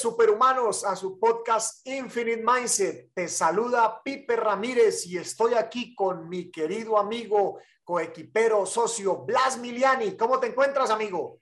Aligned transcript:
Superhumanos, 0.00 0.86
a 0.86 0.96
su 0.96 1.20
podcast 1.20 1.86
Infinite 1.86 2.42
Mindset. 2.42 3.12
Te 3.14 3.28
saluda 3.28 4.00
Pipe 4.02 4.34
Ramírez 4.34 5.06
y 5.06 5.18
estoy 5.18 5.52
aquí 5.52 5.94
con 5.94 6.26
mi 6.26 6.50
querido 6.50 6.98
amigo, 6.98 7.58
coequipero, 7.84 8.64
socio 8.64 9.26
Blas 9.26 9.60
Miliani. 9.60 10.16
¿Cómo 10.16 10.40
te 10.40 10.46
encuentras, 10.46 10.90
amigo? 10.90 11.40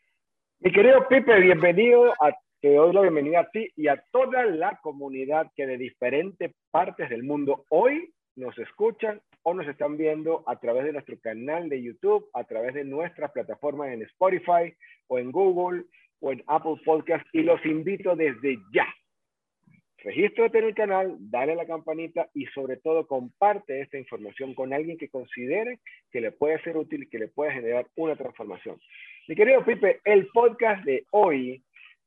Mi 0.59 0.73
querido 0.73 1.07
Pipe, 1.07 1.39
bienvenido 1.39 2.13
a 2.21 2.33
te 2.61 2.75
doy 2.75 2.93
la 2.93 3.03
bienvenida 3.03 3.41
a 3.41 3.51
ti 3.51 3.69
y 3.77 3.87
a 3.87 4.03
toda 4.11 4.45
la 4.47 4.81
comunidad 4.83 5.53
que 5.55 5.65
de 5.65 5.77
diferentes 5.77 6.53
partes 6.73 7.09
del 7.11 7.23
mundo 7.23 7.65
hoy 7.69 8.13
nos 8.35 8.59
escuchan 8.59 9.23
o 9.45 9.55
nos 9.55 9.69
están 9.69 9.97
viendo 9.97 10.43
a 10.49 10.59
través 10.59 10.85
de 10.85 10.93
nuestro 10.93 11.17
canal 11.21 11.69
de 11.69 11.81
YouTube, 11.81 12.29
a 12.35 12.43
través 12.43 12.75
de 12.75 12.83
nuestra 12.83 13.29
plataforma 13.29 13.93
en 13.93 14.03
Spotify 14.03 14.75
o 15.07 15.21
en 15.21 15.31
Google 15.31 15.85
o 16.21 16.33
en 16.33 16.43
Apple 16.47 16.77
Podcast 16.85 17.27
y 17.33 17.43
los 17.43 17.65
invito 17.65 18.17
desde 18.17 18.59
ya. 18.73 18.87
Regístrate 19.99 20.59
en 20.59 20.65
el 20.65 20.75
canal, 20.75 21.17
dale 21.19 21.57
la 21.57 21.67
campanita 21.67 22.29
y 22.33 22.47
sobre 22.47 22.77
todo 22.77 23.07
comparte 23.07 23.81
esta 23.81 23.99
información 23.99 24.55
con 24.55 24.73
alguien 24.73 24.97
que 24.97 25.09
considere 25.09 25.81
que 26.13 26.21
le 26.21 26.31
puede 26.31 26.63
ser 26.63 26.77
útil 26.77 27.03
y 27.03 27.09
que 27.09 27.19
le 27.19 27.29
puede 27.29 27.53
generar 27.53 27.87
una 27.97 28.15
transformación. 28.15 28.79
Mi 29.27 29.35
querido 29.35 29.65
Pipe, 29.65 30.01
el 30.05 30.29
podcast 30.29 30.85
de 30.85 31.05
hoy 31.11 31.63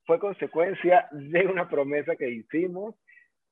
fue 0.06 0.20
consecuencia 0.20 1.08
de 1.12 1.46
una 1.46 1.70
promesa 1.70 2.16
que 2.16 2.30
hicimos 2.30 2.96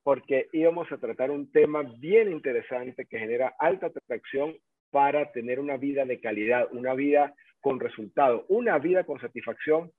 porque 0.03 0.47
íbamos 0.53 0.89
a 0.91 0.97
tratar 0.97 1.31
un 1.31 1.51
tema 1.51 1.83
bien 1.99 2.31
interesante 2.31 3.05
que 3.05 3.19
genera 3.19 3.53
alta 3.59 3.87
atracción 3.87 4.55
para 4.89 5.31
tener 5.31 5.59
una 5.59 5.77
vida 5.77 6.05
de 6.05 6.19
calidad, 6.19 6.67
una 6.71 6.93
vida 6.93 7.35
con 7.59 7.79
resultado, 7.79 8.45
una 8.47 8.79
vida 8.79 9.03
con 9.03 9.19
satisfacción 9.19 9.91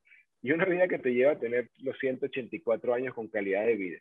y 0.42 0.52
una 0.52 0.64
vida 0.64 0.88
que 0.88 0.98
te 0.98 1.12
lleva 1.12 1.32
a 1.32 1.38
tener 1.38 1.68
los 1.78 1.98
184 1.98 2.94
años 2.94 3.14
con 3.14 3.28
calidad 3.28 3.66
de 3.66 3.76
vida. 3.76 3.98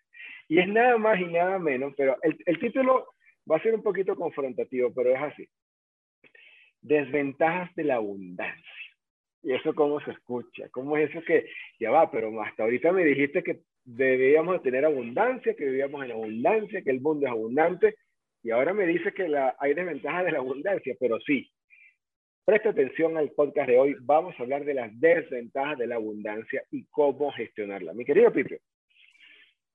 Y 0.48 0.60
es 0.60 0.68
nada 0.68 0.98
más 0.98 1.20
y 1.20 1.26
nada 1.26 1.60
menos, 1.60 1.94
pero 1.98 2.18
el, 2.22 2.38
el 2.46 2.60
título 2.60 3.08
va 3.50 3.58
a 3.58 3.62
ser 3.62 3.76
un 3.76 3.84
poquito 3.84 4.16
confrontativo, 4.16 4.94
pero 4.94 5.12
es 5.14 5.22
así. 5.22 5.48
Desventajas 6.82 7.74
de 7.76 7.84
la 7.84 7.96
abundancia. 7.96 8.64
¿Y 9.42 9.54
eso 9.54 9.74
cómo 9.74 10.00
se 10.02 10.12
escucha? 10.12 10.70
¿Cómo 10.70 10.98
es 10.98 11.10
eso 11.10 11.24
que 11.24 11.50
ya 11.80 11.92
va? 11.92 12.12
Pero 12.12 12.42
hasta 12.42 12.64
ahorita 12.64 12.92
me 12.92 13.06
dijiste 13.06 13.44
que 13.44 13.62
debíamos 13.84 14.62
tener 14.62 14.86
abundancia, 14.86 15.56
que 15.56 15.66
vivíamos 15.66 16.04
en 16.06 16.12
abundancia, 16.12 16.82
que 16.82 16.92
el 16.92 17.02
mundo 17.02 17.26
es 17.26 17.32
abundante, 17.32 17.96
y 18.44 18.52
ahora 18.52 18.74
me 18.74 18.86
dice 18.86 19.14
que 19.14 19.28
la, 19.28 19.56
hay 19.60 19.74
desventajas 19.74 20.26
de 20.26 20.32
la 20.32 20.40
abundancia, 20.40 20.96
pero 21.00 21.20
sí, 21.20 21.50
Presta 22.50 22.70
atención 22.70 23.16
al 23.16 23.30
podcast 23.34 23.70
de 23.70 23.78
hoy. 23.78 23.96
Vamos 24.02 24.34
a 24.36 24.42
hablar 24.42 24.66
de 24.66 24.74
las 24.74 24.90
desventajas 25.00 25.78
de 25.78 25.86
la 25.86 25.98
abundancia 25.98 26.64
y 26.72 26.84
cómo 26.86 27.32
gestionarla. 27.32 27.94
Mi 27.94 28.04
querido 28.04 28.34
Pipe. 28.34 28.64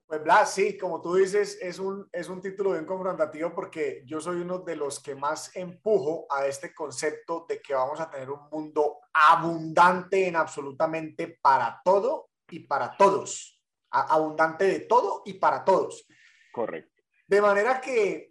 Pues 0.05 0.21
Blas, 0.21 0.53
sí, 0.53 0.77
como 0.77 1.01
tú 1.01 1.15
dices, 1.15 1.57
es 1.61 1.79
un, 1.79 2.09
es 2.11 2.27
un 2.27 2.41
título 2.41 2.73
bien 2.73 2.85
confrontativo 2.85 3.53
porque 3.55 4.03
yo 4.05 4.19
soy 4.19 4.41
uno 4.41 4.59
de 4.59 4.75
los 4.75 5.01
que 5.01 5.15
más 5.15 5.55
empujo 5.55 6.27
a 6.29 6.47
este 6.47 6.75
concepto 6.75 7.45
de 7.47 7.61
que 7.61 7.73
vamos 7.73 8.01
a 8.01 8.11
tener 8.11 8.29
un 8.29 8.49
mundo 8.51 8.97
abundante 9.13 10.27
en 10.27 10.35
absolutamente 10.35 11.39
para 11.41 11.79
todo 11.81 12.31
y 12.49 12.59
para 12.59 12.97
todos. 12.97 13.57
abundante 13.89 14.65
de 14.65 14.81
todo 14.81 15.21
y 15.23 15.35
para 15.35 15.63
todos. 15.63 16.05
Correcto. 16.51 17.03
De 17.25 17.41
manera 17.41 17.79
que 17.79 18.27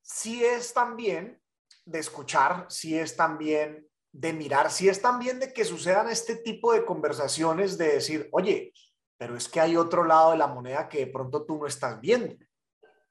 sí 0.00 0.42
es 0.42 0.72
también 0.72 1.43
de 1.84 1.98
escuchar, 1.98 2.66
si 2.68 2.98
es 2.98 3.16
también 3.16 3.86
de 4.12 4.32
mirar, 4.32 4.70
si 4.70 4.88
es 4.88 5.02
también 5.02 5.40
de 5.40 5.52
que 5.52 5.64
sucedan 5.64 6.08
este 6.08 6.36
tipo 6.36 6.72
de 6.72 6.84
conversaciones 6.84 7.76
de 7.76 7.94
decir, 7.94 8.28
oye, 8.32 8.72
pero 9.16 9.36
es 9.36 9.48
que 9.48 9.60
hay 9.60 9.76
otro 9.76 10.04
lado 10.04 10.32
de 10.32 10.38
la 10.38 10.46
moneda 10.46 10.88
que 10.88 10.98
de 10.98 11.06
pronto 11.06 11.44
tú 11.44 11.58
no 11.58 11.66
estás 11.66 12.00
viendo 12.00 12.36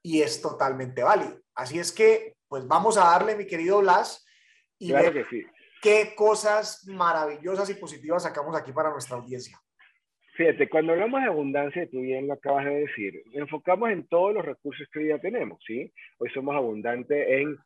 y 0.02 0.22
es 0.22 0.40
totalmente 0.40 1.02
válido. 1.02 1.40
Así 1.54 1.78
es 1.78 1.92
que, 1.92 2.36
pues 2.48 2.66
vamos 2.66 2.96
a 2.96 3.04
darle, 3.04 3.36
mi 3.36 3.46
querido 3.46 3.80
Blas, 3.80 4.26
y 4.78 4.92
ver 4.92 5.26
qué 5.82 6.14
cosas 6.16 6.86
maravillosas 6.86 7.68
y 7.70 7.74
positivas 7.74 8.22
sacamos 8.22 8.56
aquí 8.56 8.72
para 8.72 8.90
nuestra 8.90 9.16
audiencia. 9.16 9.60
Fíjate, 10.36 10.68
cuando 10.68 10.92
hablamos 10.92 11.20
de 11.20 11.28
abundancia, 11.28 11.88
tú 11.90 12.00
bien 12.00 12.26
lo 12.26 12.34
acabas 12.34 12.64
de 12.64 12.86
decir, 12.86 13.22
enfocamos 13.34 13.90
en 13.90 14.06
todos 14.08 14.34
los 14.34 14.44
recursos 14.44 14.86
que 14.92 15.06
ya 15.06 15.20
tenemos, 15.20 15.62
¿sí? 15.64 15.92
Hoy 16.18 16.28
somos 16.34 16.56
abundantes 16.56 17.24
en 17.28 17.56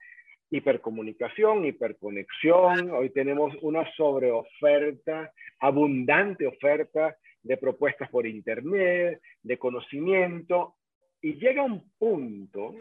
hipercomunicación, 0.51 1.65
hiperconexión. 1.65 2.91
Hoy 2.91 3.11
tenemos 3.11 3.55
una 3.63 3.91
sobreoferta, 3.95 5.33
abundante 5.61 6.47
oferta 6.47 7.17
de 7.43 7.57
propuestas 7.57 8.09
por 8.11 8.27
Internet, 8.27 9.21
de 9.43 9.59
conocimiento, 9.59 10.77
y 11.21 11.35
llega 11.35 11.63
un 11.63 11.91
punto 11.99 12.75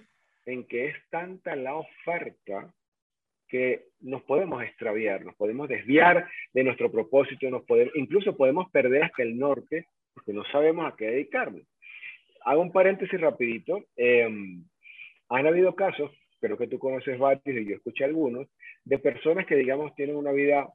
en 0.45 0.65
que 0.65 0.87
es 0.87 0.95
tanta 1.09 1.55
la 1.55 1.75
oferta 1.75 2.73
que 3.47 3.85
nos 4.01 4.23
podemos 4.23 4.61
extraviar, 4.63 5.25
nos 5.25 5.35
podemos 5.35 5.69
desviar 5.69 6.29
de 6.53 6.63
nuestro 6.63 6.91
propósito, 6.91 7.49
nos 7.49 7.63
podemos, 7.63 7.95
incluso 7.95 8.35
podemos 8.35 8.69
perder 8.71 9.03
hasta 9.03 9.23
el 9.23 9.37
norte 9.37 9.87
porque 10.13 10.33
no 10.33 10.43
sabemos 10.45 10.91
a 10.91 10.95
qué 10.95 11.05
dedicarnos. 11.05 11.63
Hago 12.43 12.61
un 12.61 12.71
paréntesis 12.71 13.19
rapidito. 13.19 13.85
Em, 13.95 14.63
han 15.29 15.47
habido 15.47 15.75
casos 15.75 16.11
creo 16.39 16.57
que 16.57 16.67
tú 16.67 16.79
conoces 16.79 17.17
varios 17.17 17.41
y 17.45 17.65
yo 17.65 17.75
escuché 17.75 18.05
algunos, 18.05 18.47
de 18.83 18.99
personas 18.99 19.45
que, 19.45 19.55
digamos, 19.55 19.95
tienen 19.95 20.15
una 20.15 20.31
vida 20.31 20.67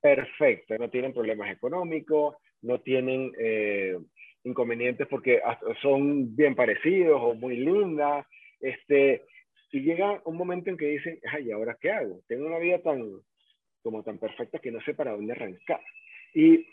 perfecta, 0.00 0.76
no 0.78 0.90
tienen 0.90 1.12
problemas 1.12 1.50
económicos, 1.50 2.36
no 2.62 2.80
tienen 2.80 3.32
eh, 3.38 3.96
inconvenientes 4.44 5.06
porque 5.08 5.40
son 5.80 6.34
bien 6.34 6.54
parecidos 6.54 7.20
o 7.22 7.34
muy 7.34 7.56
lindas, 7.56 8.26
este, 8.60 9.22
y 9.72 9.80
llega 9.80 10.20
un 10.24 10.36
momento 10.36 10.70
en 10.70 10.76
que 10.76 10.86
dicen, 10.86 11.18
ay, 11.32 11.48
¿y 11.48 11.52
ahora 11.52 11.76
qué 11.80 11.90
hago? 11.90 12.20
Tengo 12.28 12.46
una 12.46 12.58
vida 12.58 12.78
tan, 12.80 13.02
como 13.82 14.02
tan 14.02 14.18
perfecta 14.18 14.58
que 14.58 14.70
no 14.70 14.80
sé 14.82 14.94
para 14.94 15.12
dónde 15.12 15.32
arrancar. 15.32 15.80
Y 16.34 16.66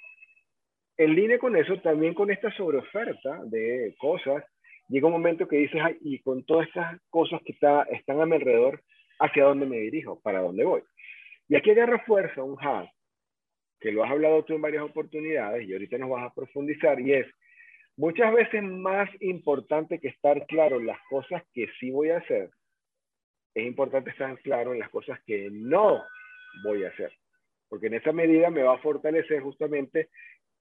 en 0.97 1.15
línea 1.15 1.39
con 1.39 1.55
eso, 1.55 1.79
también 1.81 2.13
con 2.13 2.29
esta 2.29 2.51
sobreoferta 2.51 3.41
de 3.45 3.95
cosas, 3.97 4.43
llega 4.89 5.07
un 5.07 5.13
momento 5.13 5.47
que 5.47 5.57
dices, 5.57 5.79
Ay, 5.81 5.97
y 6.01 6.19
con 6.19 6.43
todas 6.43 6.67
estas 6.67 6.99
cosas 7.09 7.41
que 7.45 7.53
está, 7.53 7.83
están 7.83 8.19
a 8.19 8.25
mi 8.25 8.35
alrededor, 8.35 8.83
¿hacia 9.19 9.45
dónde 9.45 9.65
me 9.65 9.77
dirijo? 9.77 10.19
¿Para 10.21 10.41
dónde 10.41 10.65
voy? 10.65 10.81
Y 11.47 11.55
aquí 11.55 11.71
agarra 11.71 12.03
fuerza 12.05 12.43
un 12.43 12.55
hack, 12.57 12.89
que 13.79 13.91
lo 13.91 14.03
has 14.03 14.11
hablado 14.11 14.43
tú 14.43 14.55
en 14.55 14.61
varias 14.61 14.83
oportunidades 14.83 15.67
y 15.67 15.73
ahorita 15.73 15.97
nos 15.97 16.09
vas 16.09 16.25
a 16.25 16.33
profundizar, 16.33 16.99
y 16.99 17.13
es, 17.13 17.27
muchas 17.95 18.33
veces 18.33 18.63
más 18.63 19.09
importante 19.21 19.99
que 19.99 20.09
estar 20.09 20.45
claro 20.47 20.79
en 20.79 20.87
las 20.87 20.99
cosas 21.09 21.43
que 21.53 21.67
sí 21.79 21.91
voy 21.91 22.09
a 22.09 22.17
hacer, 22.17 22.49
es 23.55 23.65
importante 23.65 24.11
estar 24.11 24.37
claro 24.39 24.73
en 24.73 24.79
las 24.79 24.89
cosas 24.89 25.19
que 25.25 25.49
no 25.51 26.03
voy 26.63 26.83
a 26.83 26.89
hacer. 26.89 27.11
Porque 27.67 27.87
en 27.87 27.95
esa 27.95 28.11
medida 28.11 28.49
me 28.49 28.63
va 28.63 28.75
a 28.75 28.79
fortalecer 28.81 29.41
justamente 29.41 30.09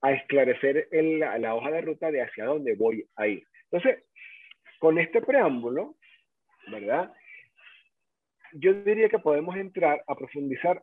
a 0.01 0.13
esclarecer 0.13 0.89
la, 0.91 1.39
la 1.39 1.55
hoja 1.55 1.71
de 1.71 1.81
ruta 1.81 2.11
de 2.11 2.23
hacia 2.23 2.45
dónde 2.45 2.75
voy 2.75 3.07
a 3.17 3.27
ir. 3.27 3.45
Entonces, 3.71 4.05
con 4.79 4.99
este 4.99 5.21
preámbulo, 5.21 5.97
¿verdad? 6.71 7.13
Yo 8.53 8.73
diría 8.75 9.09
que 9.09 9.19
podemos 9.19 9.57
entrar 9.57 10.03
a 10.07 10.15
profundizar 10.15 10.83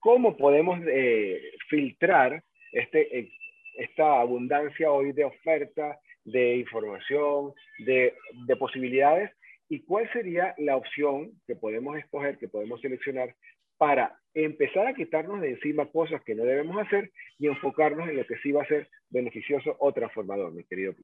cómo 0.00 0.36
podemos 0.36 0.80
eh, 0.86 1.40
filtrar 1.68 2.42
este, 2.72 3.18
eh, 3.18 3.32
esta 3.78 4.20
abundancia 4.20 4.90
hoy 4.90 5.12
de 5.12 5.24
oferta, 5.24 5.98
de 6.24 6.56
información, 6.56 7.52
de, 7.78 8.14
de 8.46 8.56
posibilidades 8.56 9.30
y 9.68 9.80
cuál 9.80 10.10
sería 10.12 10.54
la 10.58 10.76
opción 10.76 11.32
que 11.46 11.56
podemos 11.56 11.96
escoger, 11.96 12.38
que 12.38 12.48
podemos 12.48 12.80
seleccionar 12.80 13.34
para 13.78 14.18
empezar 14.34 14.86
a 14.86 14.94
quitarnos 14.94 15.40
de 15.40 15.50
encima 15.50 15.86
cosas 15.86 16.22
que 16.24 16.34
no 16.34 16.44
debemos 16.44 16.76
hacer 16.78 17.10
y 17.38 17.46
enfocarnos 17.46 18.08
en 18.08 18.16
lo 18.16 18.26
que 18.26 18.36
sí 18.38 18.52
va 18.52 18.62
a 18.62 18.68
ser 18.68 18.88
beneficioso 19.10 19.76
o 19.78 19.92
transformador, 19.92 20.52
mi 20.52 20.64
querido. 20.64 20.94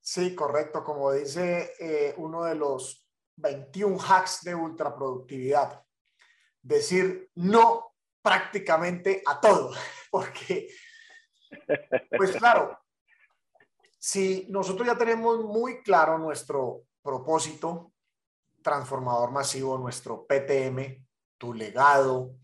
Sí, 0.00 0.34
correcto. 0.34 0.82
Como 0.82 1.12
dice 1.12 1.74
eh, 1.78 2.14
uno 2.16 2.44
de 2.44 2.54
los 2.54 3.06
21 3.36 3.98
hacks 4.00 4.42
de 4.42 4.54
ultraproductividad, 4.54 5.84
decir 6.62 7.30
no 7.36 7.94
prácticamente 8.22 9.22
a 9.26 9.40
todo, 9.40 9.72
porque, 10.10 10.68
pues 12.16 12.32
claro, 12.36 12.78
si 13.98 14.46
nosotros 14.50 14.86
ya 14.86 14.96
tenemos 14.96 15.44
muy 15.44 15.82
claro 15.82 16.18
nuestro 16.18 16.84
propósito 17.02 17.92
transformador 18.62 19.30
masivo, 19.30 19.78
nuestro 19.78 20.26
PTM, 20.26 21.06
tu 21.38 21.54
legado, 21.54 22.34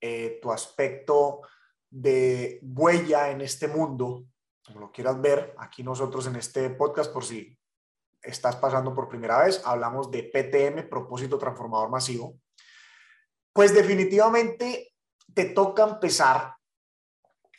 eh, 0.00 0.38
tu 0.42 0.52
aspecto 0.52 1.40
de 1.88 2.58
huella 2.62 3.30
en 3.30 3.40
este 3.40 3.68
mundo, 3.68 4.26
como 4.66 4.80
lo 4.80 4.90
quieras 4.90 5.20
ver, 5.20 5.54
aquí 5.58 5.82
nosotros 5.82 6.26
en 6.26 6.36
este 6.36 6.70
podcast, 6.70 7.12
por 7.12 7.24
si 7.24 7.56
estás 8.22 8.56
pasando 8.56 8.94
por 8.94 9.08
primera 9.08 9.44
vez, 9.44 9.62
hablamos 9.64 10.10
de 10.10 10.22
PTM, 10.22 10.88
propósito 10.88 11.38
transformador 11.38 11.90
masivo. 11.90 12.40
Pues 13.52 13.74
definitivamente 13.74 14.94
te 15.32 15.46
toca 15.46 15.84
empezar 15.84 16.54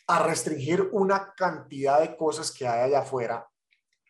a 0.07 0.23
restringir 0.23 0.89
una 0.91 1.33
cantidad 1.35 1.99
de 1.99 2.15
cosas 2.17 2.51
que 2.51 2.67
hay 2.67 2.81
allá 2.81 2.99
afuera 2.99 3.47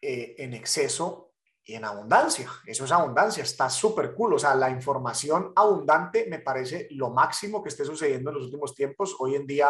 eh, 0.02 0.36
en 0.38 0.54
exceso 0.54 1.34
y 1.64 1.74
en 1.76 1.86
abundancia. 1.86 2.50
Eso 2.66 2.86
es 2.86 2.92
abundancia, 2.92 3.44
está 3.44 3.70
súper 3.70 4.14
cool. 4.14 4.34
O 4.34 4.40
sea, 4.40 4.56
la 4.56 4.70
información 4.70 5.52
abundante 5.56 6.28
me 6.30 6.40
parece 6.40 6.88
lo 6.92 7.10
máximo 7.10 7.64
que 7.64 7.70
esté 7.70 7.86
sucediendo 7.86 8.30
en 8.30 8.36
los 8.36 8.46
últimos 8.46 8.76
tiempos. 8.76 9.16
Hoy 9.20 9.36
en 9.36 9.48
día, 9.48 9.70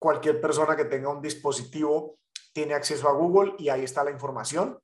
cualquier 0.00 0.40
persona 0.40 0.74
que 0.74 0.86
tenga 0.86 1.10
un 1.10 1.20
dispositivo 1.20 2.18
tiene 2.52 2.74
acceso 2.74 3.08
a 3.08 3.12
Google 3.12 3.54
y 3.58 3.68
ahí 3.68 3.84
está 3.84 4.02
la 4.02 4.10
información. 4.10 4.80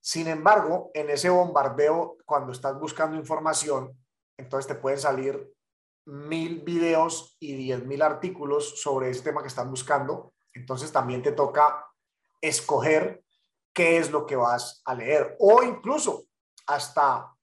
Sin 0.00 0.28
embargo, 0.28 0.90
en 0.94 1.10
ese 1.10 1.30
bombardeo, 1.30 2.18
cuando 2.24 2.52
estás 2.52 2.78
buscando 2.78 3.16
información, 3.16 3.98
entonces 4.36 4.68
te 4.68 4.76
pueden 4.76 5.00
salir 5.00 5.52
mil 6.04 6.60
videos 6.60 7.36
y 7.40 7.54
diez 7.54 7.84
mil 7.84 8.02
artículos 8.02 8.80
sobre 8.80 9.10
ese 9.10 9.22
tema 9.22 9.42
que 9.42 9.48
estás 9.48 9.68
buscando. 9.68 10.32
Entonces 10.54 10.92
también 10.92 11.22
te 11.22 11.32
toca 11.32 11.86
escoger 12.40 13.24
qué 13.72 13.98
es 13.98 14.10
lo 14.10 14.26
que 14.26 14.36
vas 14.36 14.82
a 14.84 14.94
leer 14.94 15.36
o 15.40 15.62
incluso 15.62 16.24
hasta 16.66 17.34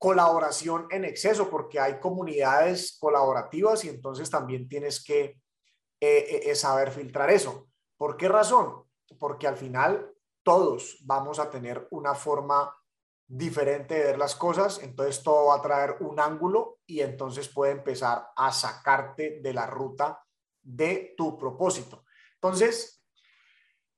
colaboración 0.00 0.86
en 0.90 1.04
exceso, 1.04 1.50
porque 1.50 1.78
hay 1.78 2.00
comunidades 2.00 2.96
colaborativas 2.98 3.84
y 3.84 3.90
entonces 3.90 4.30
también 4.30 4.66
tienes 4.66 5.04
que 5.04 5.38
eh, 6.00 6.40
eh, 6.46 6.54
saber 6.54 6.90
filtrar 6.90 7.28
eso. 7.28 7.68
¿Por 7.98 8.16
qué 8.16 8.26
razón? 8.26 8.84
Porque 9.18 9.46
al 9.46 9.58
final 9.58 10.10
todos 10.42 10.96
vamos 11.02 11.38
a 11.38 11.50
tener 11.50 11.86
una 11.90 12.14
forma 12.14 12.74
diferente 13.26 13.94
de 13.94 14.04
ver 14.04 14.18
las 14.18 14.34
cosas, 14.34 14.82
entonces 14.82 15.22
todo 15.22 15.48
va 15.48 15.56
a 15.56 15.62
traer 15.62 15.96
un 16.00 16.18
ángulo 16.18 16.78
y 16.86 17.00
entonces 17.00 17.48
puede 17.48 17.72
empezar 17.72 18.30
a 18.34 18.50
sacarte 18.52 19.40
de 19.42 19.52
la 19.52 19.66
ruta 19.66 20.24
de 20.62 21.14
tu 21.14 21.36
propósito. 21.36 22.04
Entonces, 22.36 23.04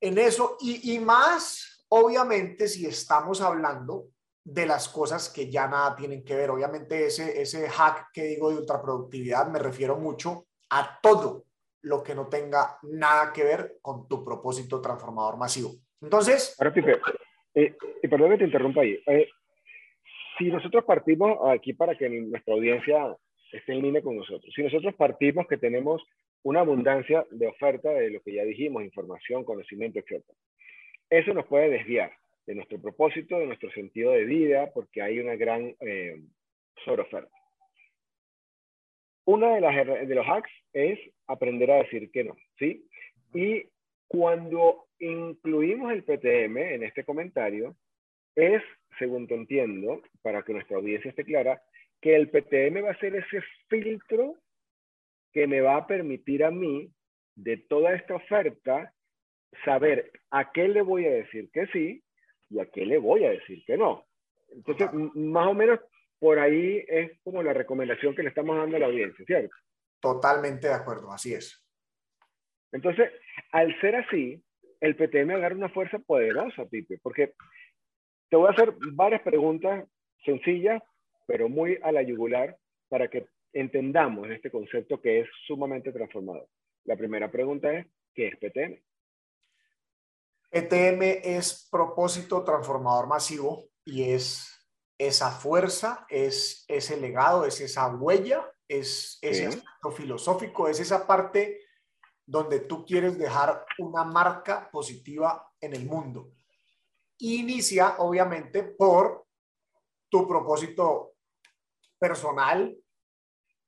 en 0.01 0.19
eso 0.19 0.57
y, 0.61 0.99
más, 0.99 1.87
obviamente, 1.91 2.67
si 2.67 2.87
estamos 2.87 3.41
hablando 3.41 4.09
de 4.45 4.67
las 4.67 4.89
cosas 4.89 5.31
que 5.31 5.51
ya 5.51 5.69
nada 5.69 5.95
tienen 5.95 6.25
que 6.25 6.35
ver. 6.35 6.51
Obviamente 6.51 7.07
ese, 7.07 7.41
ese 7.41 7.69
hack 7.69 8.11
que 8.13 8.25
digo 8.25 8.51
de 8.51 8.59
ultraproductividad 8.59 9.49
me 9.49 9.59
refiero 9.59 9.97
mucho 9.97 10.47
a 10.71 10.99
todo 11.01 11.45
lo 11.83 12.03
que 12.03 12.15
no 12.15 12.29
tenga 12.29 12.79
nada 12.83 13.33
que 13.33 13.45
ver 13.45 13.79
con 13.83 14.09
tu 14.09 14.25
propósito 14.25 14.81
transformador 14.81 15.37
masivo. 15.37 15.71
Entonces... 16.01 16.57
Eh, 17.55 17.77
y 18.03 18.09
perdón 18.09 18.31
que 18.31 18.39
te 18.39 18.45
interrumpa 18.45 18.81
ahí. 18.81 18.99
Eh, 19.07 19.29
si 20.39 20.51
nosotros 20.51 20.85
partimos 20.85 21.39
aquí 21.51 21.75
para 21.75 21.97
que 21.97 22.09
nuestra 22.09 22.55
audiencia 22.55 23.17
esté 23.53 23.73
en 23.73 23.83
línea 23.83 24.03
con 24.03 24.17
nosotros, 24.17 24.51
si 24.55 24.63
nosotros 24.63 24.95
partimos 24.95 25.47
que 25.47 25.59
tenemos 25.59 26.03
una 26.45 26.61
abundancia 26.61 27.27
de 27.31 27.47
oferta 27.47 27.91
de 27.91 28.11
lo 28.11 28.21
que 28.23 28.35
ya 28.35 28.45
dijimos, 28.45 28.83
información, 28.83 29.45
conocimiento, 29.45 29.99
etc. 29.99 30.25
Eso 31.11 31.35
nos 31.35 31.47
puede 31.47 31.69
desviar 31.69 32.11
de 32.47 32.55
nuestro 32.55 32.81
propósito, 32.81 33.39
de 33.39 33.47
nuestro 33.47 33.71
sentido 33.71 34.13
de 34.13 34.25
vida, 34.25 34.71
porque 34.73 35.03
hay 35.03 35.21
una 35.21 35.37
gran 35.37 35.75
eh. 35.81 36.21
Una 39.25 39.55
de, 39.55 39.61
las, 39.61 40.09
de 40.09 40.15
los 40.15 40.27
hacks 40.27 40.51
es 40.73 40.99
aprender 41.29 41.71
a 41.71 41.77
decir 41.77 42.11
que 42.11 42.25
no, 42.25 42.37
¿sí? 42.59 42.85
Y 43.35 43.65
cuando 44.09 44.89
incluimos 44.99 45.93
el 45.93 46.03
PTM 46.03 46.59
en 46.59 46.83
este 46.83 47.05
comentario, 47.05 47.77
es, 48.35 48.63
según 48.99 49.29
te 49.29 49.35
entiendo, 49.35 50.03
para 50.23 50.43
que 50.43 50.53
nuestra 50.53 50.77
audiencia 50.77 51.11
esté 51.11 51.25
clara, 51.25 51.63
que 52.01 52.17
el 52.17 52.31
PTM 52.31 52.85
va 52.85 52.91
a 52.91 52.99
ser 52.99 53.15
ese 53.15 53.41
filtro 53.69 54.37
que 55.33 55.47
me 55.47 55.61
va 55.61 55.77
a 55.77 55.87
permitir 55.87 56.45
a 56.45 56.51
mí, 56.51 56.91
de 57.35 57.57
toda 57.57 57.95
esta 57.95 58.17
oferta, 58.17 58.93
saber 59.65 60.11
a 60.31 60.53
qué 60.53 60.69
le 60.69 60.83
voy 60.83 61.07
a 61.07 61.11
decir 61.11 61.49
que 61.53 61.67
sí 61.69 62.03
y 62.53 62.61
a 62.61 62.67
qué 62.67 62.85
le 62.85 62.99
voy 62.99 63.25
a 63.25 63.31
decir 63.31 63.65
que 63.65 63.77
no. 63.77 64.07
Entonces, 64.51 64.89
más 64.93 65.49
o 65.49 65.55
menos 65.55 65.81
por 66.19 66.39
ahí 66.39 66.85
es 66.87 67.19
como 67.25 67.43
la 67.43 67.53
recomendación 67.53 68.15
que 68.15 68.23
le 68.23 68.29
estamos 68.29 68.57
dando 68.57 68.77
a 68.77 68.81
la 68.81 68.87
audiencia, 68.87 69.25
¿cierto? 69.25 69.55
Totalmente 70.01 70.69
de 70.69 70.75
acuerdo, 70.75 71.11
así 71.11 71.35
es. 71.35 71.65
Entonces, 72.71 73.11
al 73.51 73.79
ser 73.81 73.97
así, 73.97 74.43
el 74.81 74.97
PTM 74.97 75.31
agarra 75.31 75.55
una 75.55 75.69
fuerza 75.69 75.99
poderosa, 75.99 76.67
Pipe, 76.67 76.99
porque 77.03 77.35
te 78.29 78.37
voy 78.37 78.49
a 78.49 78.53
hacer 78.53 78.75
varias 78.93 79.23
preguntas 79.23 79.87
sencillas, 80.25 80.83
pero 81.27 81.49
muy 81.49 81.79
a 81.83 81.93
la 81.93 82.03
yugular, 82.03 82.57
para 82.89 83.09
que 83.09 83.27
entendamos 83.53 84.31
este 84.31 84.51
concepto 84.51 85.01
que 85.01 85.21
es 85.21 85.29
sumamente 85.47 85.93
transformador. 85.93 86.49
La 86.85 86.97
primera 86.97 87.31
pregunta 87.31 87.73
es, 87.73 87.87
¿qué 88.15 88.29
es 88.29 88.37
PTM? 88.37 88.79
PTM 90.53 91.21
es 91.25 91.67
propósito 91.71 92.45
transformador 92.45 93.07
masivo 93.07 93.65
y 93.87 94.11
es 94.11 94.53
esa 94.99 95.31
fuerza, 95.31 96.05
es 96.11 96.67
ese 96.69 96.99
legado, 96.99 97.47
es 97.47 97.59
esa 97.63 97.89
huella, 97.89 98.53
es 98.69 99.19
ese 99.23 99.47
aspecto 99.47 99.91
filosófico, 99.91 100.69
es 100.69 100.79
esa 100.79 101.07
parte 101.07 101.59
donde 102.27 102.61
tú 102.61 102.85
quieres 102.85 103.19
dejar 103.19 103.65
una 103.79 104.05
marca 104.05 104.71
positiva 104.71 105.51
en 105.59 105.75
el 105.75 105.87
mundo. 105.87 106.33
Inicia, 107.19 107.97
obviamente, 107.99 108.63
por 108.63 109.27
tu 110.11 110.29
propósito 110.29 111.15
personal, 111.99 112.77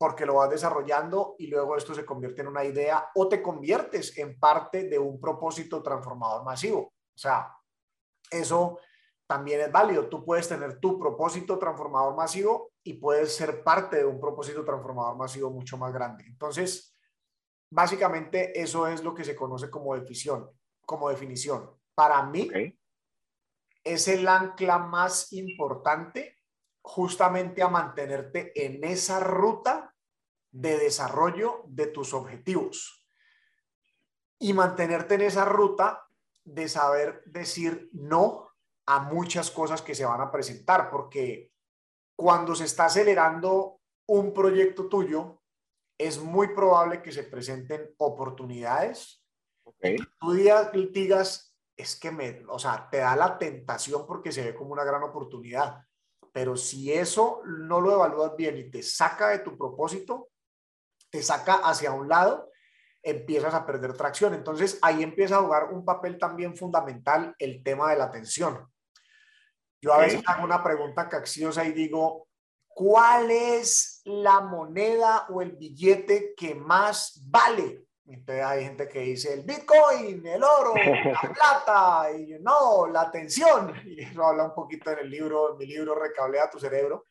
porque 0.05 0.27
lo 0.27 0.35
vas 0.35 0.51
desarrollando 0.51 1.35
y 1.39 1.47
luego 1.47 1.79
esto 1.79 1.95
se 1.95 2.05
convierte 2.05 2.43
en 2.43 2.49
una 2.49 2.63
idea 2.63 3.09
o 3.15 3.27
te 3.27 3.41
conviertes 3.41 4.19
en 4.19 4.39
parte 4.39 4.87
de 4.87 4.99
un 4.99 5.19
propósito 5.19 5.83
transformador 5.83 6.45
masivo. 6.45 6.81
O 6.81 7.19
sea, 7.19 7.51
eso 8.31 8.79
también 9.27 9.63
es 9.63 9.73
válido. 9.73 10.07
Tú 10.11 10.23
puedes 10.23 10.47
tener 10.47 10.79
tu 10.79 10.99
propósito 10.99 11.59
transformador 11.59 12.15
masivo 12.15 12.73
y 12.83 12.93
puedes 12.93 13.35
ser 13.35 13.65
parte 13.65 13.97
de 13.97 14.05
un 14.05 14.21
propósito 14.21 14.63
transformador 14.63 15.17
masivo 15.17 15.49
mucho 15.49 15.79
más 15.79 15.91
grande. 15.91 16.25
Entonces, 16.27 16.95
básicamente 17.71 18.61
eso 18.61 18.87
es 18.87 19.03
lo 19.03 19.15
que 19.15 19.25
se 19.25 19.35
conoce 19.35 19.71
como 19.71 19.95
definición. 19.95 20.51
Como 20.85 21.09
definición. 21.09 21.71
Para 21.95 22.23
mí, 22.25 22.51
es 23.83 24.09
el 24.09 24.29
ancla 24.29 24.77
más 24.77 25.33
importante 25.33 26.37
justamente 26.83 27.63
a 27.63 27.69
mantenerte 27.69 28.53
en 28.55 28.85
esa 28.85 29.19
ruta 29.19 29.84
de 30.55 30.79
desarrollo 30.79 31.65
de 31.67 31.89
tus 31.89 32.15
objetivos 32.15 33.05
y 34.39 34.53
mantenerte 34.53 35.17
en 35.17 35.23
esa 35.23 35.45
ruta 35.45 36.07
de 36.45 36.69
saber 36.69 37.25
decir 37.27 37.91
no 37.93 38.51
a 38.87 39.01
muchas 39.01 39.51
cosas 39.51 39.83
que 39.83 39.97
se 39.97 40.05
van 40.05 40.21
a 40.21 40.31
presentar, 40.31 40.91
porque 40.91 41.51
cuando 42.17 42.55
se 42.55 42.67
está 42.67 42.85
acelerando 42.85 43.81
un 44.07 44.33
proyecto 44.33 44.89
tuyo, 44.89 45.43
es 45.99 46.23
muy 46.23 46.55
probable 46.55 47.03
que 47.03 47.11
se 47.11 47.25
presenten 47.25 47.93
oportunidades. 47.99 49.25
Okay. 49.65 49.97
Tú 50.21 50.33
digas, 50.35 51.57
es 51.77 51.97
que 51.97 52.13
me, 52.13 52.45
o 52.47 52.61
sea, 52.61 52.89
te 52.89 52.99
da 52.99 53.17
la 53.17 53.39
tentación 53.39 54.07
porque 54.07 54.31
se 54.31 54.45
ve 54.45 54.55
como 54.55 54.73
una 54.73 54.85
gran 54.85 55.03
oportunidad. 55.03 55.83
Pero 56.31 56.57
si 56.57 56.93
eso 56.93 57.43
no 57.45 57.81
lo 57.81 57.93
evalúas 57.93 58.37
bien 58.37 58.57
y 58.57 58.71
te 58.71 58.85
saca 58.85 59.31
de 59.31 59.41
tu 59.41 59.57
propósito, 59.59 60.29
te 61.15 61.23
saca 61.23 61.55
hacia 61.63 61.93
un 61.93 62.09
lado, 62.09 62.51
empiezas 63.01 63.55
a 63.55 63.65
perder 63.65 63.97
tracción. 63.97 64.35
Entonces 64.35 64.81
ahí 64.83 65.01
empieza 65.01 65.37
a 65.37 65.43
jugar 65.43 65.73
un 65.73 65.85
papel 65.85 66.19
también 66.19 66.57
fundamental 66.57 67.37
el 67.39 67.63
tema 67.63 67.91
de 67.91 67.99
la 67.99 68.07
atención. 68.07 68.69
Yo 69.81 69.95
a 69.95 69.99
veces 69.99 70.25
hago 70.27 70.43
una 70.43 70.61
pregunta 70.65 71.09
caxiosa 71.09 71.65
y 71.65 71.71
digo, 71.71 72.27
¿cuál 72.67 73.31
es 73.31 74.03
la 74.07 74.41
moneda 74.41 75.27
o 75.29 75.41
el 75.41 75.53
billete 75.53 76.35
que 76.37 76.57
más 76.57 77.23
vale? 77.25 77.85
Entonces 78.07 78.45
hay 78.45 78.65
gente 78.65 78.89
que 78.89 78.99
dice 78.99 79.35
el 79.35 79.43
Bitcoin, 79.43 80.27
el 80.27 80.43
oro, 80.43 80.75
la 80.75 81.33
plata, 81.33 82.11
y 82.11 82.41
no, 82.41 82.89
la 82.89 83.03
atención. 83.03 83.73
Y 83.87 84.01
eso 84.01 84.25
habla 84.25 84.47
un 84.47 84.55
poquito 84.55 84.91
en 84.91 84.99
el 84.99 85.11
libro, 85.11 85.53
en 85.53 85.59
mi 85.59 85.67
libro 85.67 85.95
Recablea 85.95 86.51
tu 86.51 86.59
cerebro. 86.59 87.07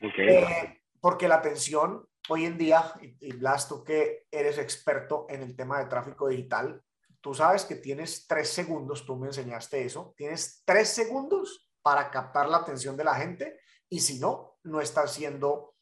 Eh, 0.00 0.80
porque 1.02 1.28
la 1.28 1.34
atención 1.34 2.08
hoy 2.28 2.44
en 2.44 2.58
día, 2.58 2.82
y, 3.20 3.32
Blas, 3.36 3.68
tú 3.68 3.84
que 3.84 4.26
eres 4.30 4.58
experto 4.58 5.26
en 5.28 5.42
el 5.42 5.56
tema 5.56 5.78
de 5.78 5.86
tráfico 5.86 6.28
digital, 6.28 6.82
tú 7.20 7.34
sabes 7.34 7.64
que 7.64 7.76
tienes 7.76 8.26
tres 8.26 8.48
segundos, 8.48 9.04
tú 9.04 9.16
me 9.16 9.26
enseñaste 9.26 9.84
eso, 9.84 10.14
tienes 10.16 10.62
tres 10.64 10.88
segundos 10.88 11.70
para 11.82 12.10
captar 12.10 12.48
la 12.48 12.58
atención 12.58 12.96
de 12.96 13.04
la 13.04 13.14
gente 13.14 13.60
y 13.88 14.00
si 14.00 14.18
no, 14.18 14.58
no 14.64 14.80
estás 14.80 15.14
siendo 15.14 15.74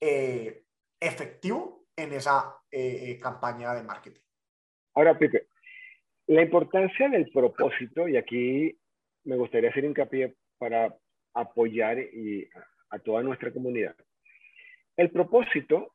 eh, 0.00 0.64
efectivo 1.00 1.86
en 1.96 2.12
esa 2.12 2.56
eh, 2.70 3.10
eh, 3.10 3.20
campaña 3.20 3.74
de 3.74 3.82
marketing. 3.82 4.20
Ahora, 4.94 5.18
Pipe, 5.18 5.48
la 6.26 6.42
importancia 6.42 7.08
del 7.08 7.30
propósito, 7.30 8.08
y 8.08 8.16
aquí 8.16 8.78
me 9.24 9.36
gustaría 9.36 9.70
hacer 9.70 9.84
hincapié 9.84 10.36
para 10.58 10.96
apoyar 11.34 11.98
y 11.98 12.48
a 12.90 12.98
toda 12.98 13.22
nuestra 13.22 13.52
comunidad. 13.52 13.96
El 14.96 15.10
propósito, 15.10 15.91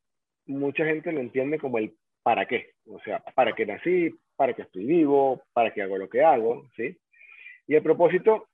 mucha 0.47 0.85
gente 0.85 1.11
lo 1.11 1.19
entiende 1.19 1.59
como 1.59 1.77
el 1.77 1.93
para 2.23 2.45
qué. 2.45 2.71
O 2.87 2.99
sea, 3.01 3.19
para 3.35 3.53
qué 3.53 3.65
nací, 3.65 4.13
para 4.35 4.53
qué 4.53 4.63
estoy 4.63 4.85
vivo, 4.85 5.41
para 5.53 5.73
qué 5.73 5.81
hago 5.81 5.97
lo 5.97 6.09
que 6.09 6.23
hago, 6.23 6.67
¿sí? 6.75 6.97
Y 7.67 7.75
el 7.75 7.83
propósito, 7.83 8.47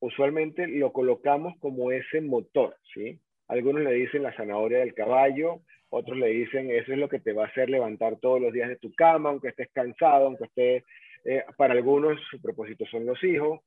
usualmente 0.00 0.66
lo 0.66 0.92
colocamos 0.92 1.54
como 1.58 1.92
ese 1.92 2.20
motor, 2.20 2.76
¿sí? 2.92 3.18
Algunos 3.48 3.82
le 3.82 3.92
dicen 3.92 4.22
la 4.22 4.34
zanahoria 4.34 4.80
del 4.80 4.94
caballo, 4.94 5.60
otros 5.88 6.18
le 6.18 6.28
dicen 6.28 6.70
eso 6.70 6.92
es 6.92 6.98
lo 6.98 7.08
que 7.08 7.20
te 7.20 7.32
va 7.32 7.44
a 7.44 7.48
hacer 7.48 7.70
levantar 7.70 8.16
todos 8.16 8.40
los 8.40 8.52
días 8.52 8.68
de 8.68 8.76
tu 8.76 8.92
cama, 8.92 9.30
aunque 9.30 9.48
estés 9.48 9.70
cansado, 9.72 10.26
aunque 10.26 10.44
estés... 10.44 10.84
Eh, 11.24 11.42
para 11.56 11.74
algunos 11.74 12.20
su 12.30 12.40
propósito 12.40 12.84
son 12.86 13.04
los 13.04 13.22
hijos, 13.24 13.60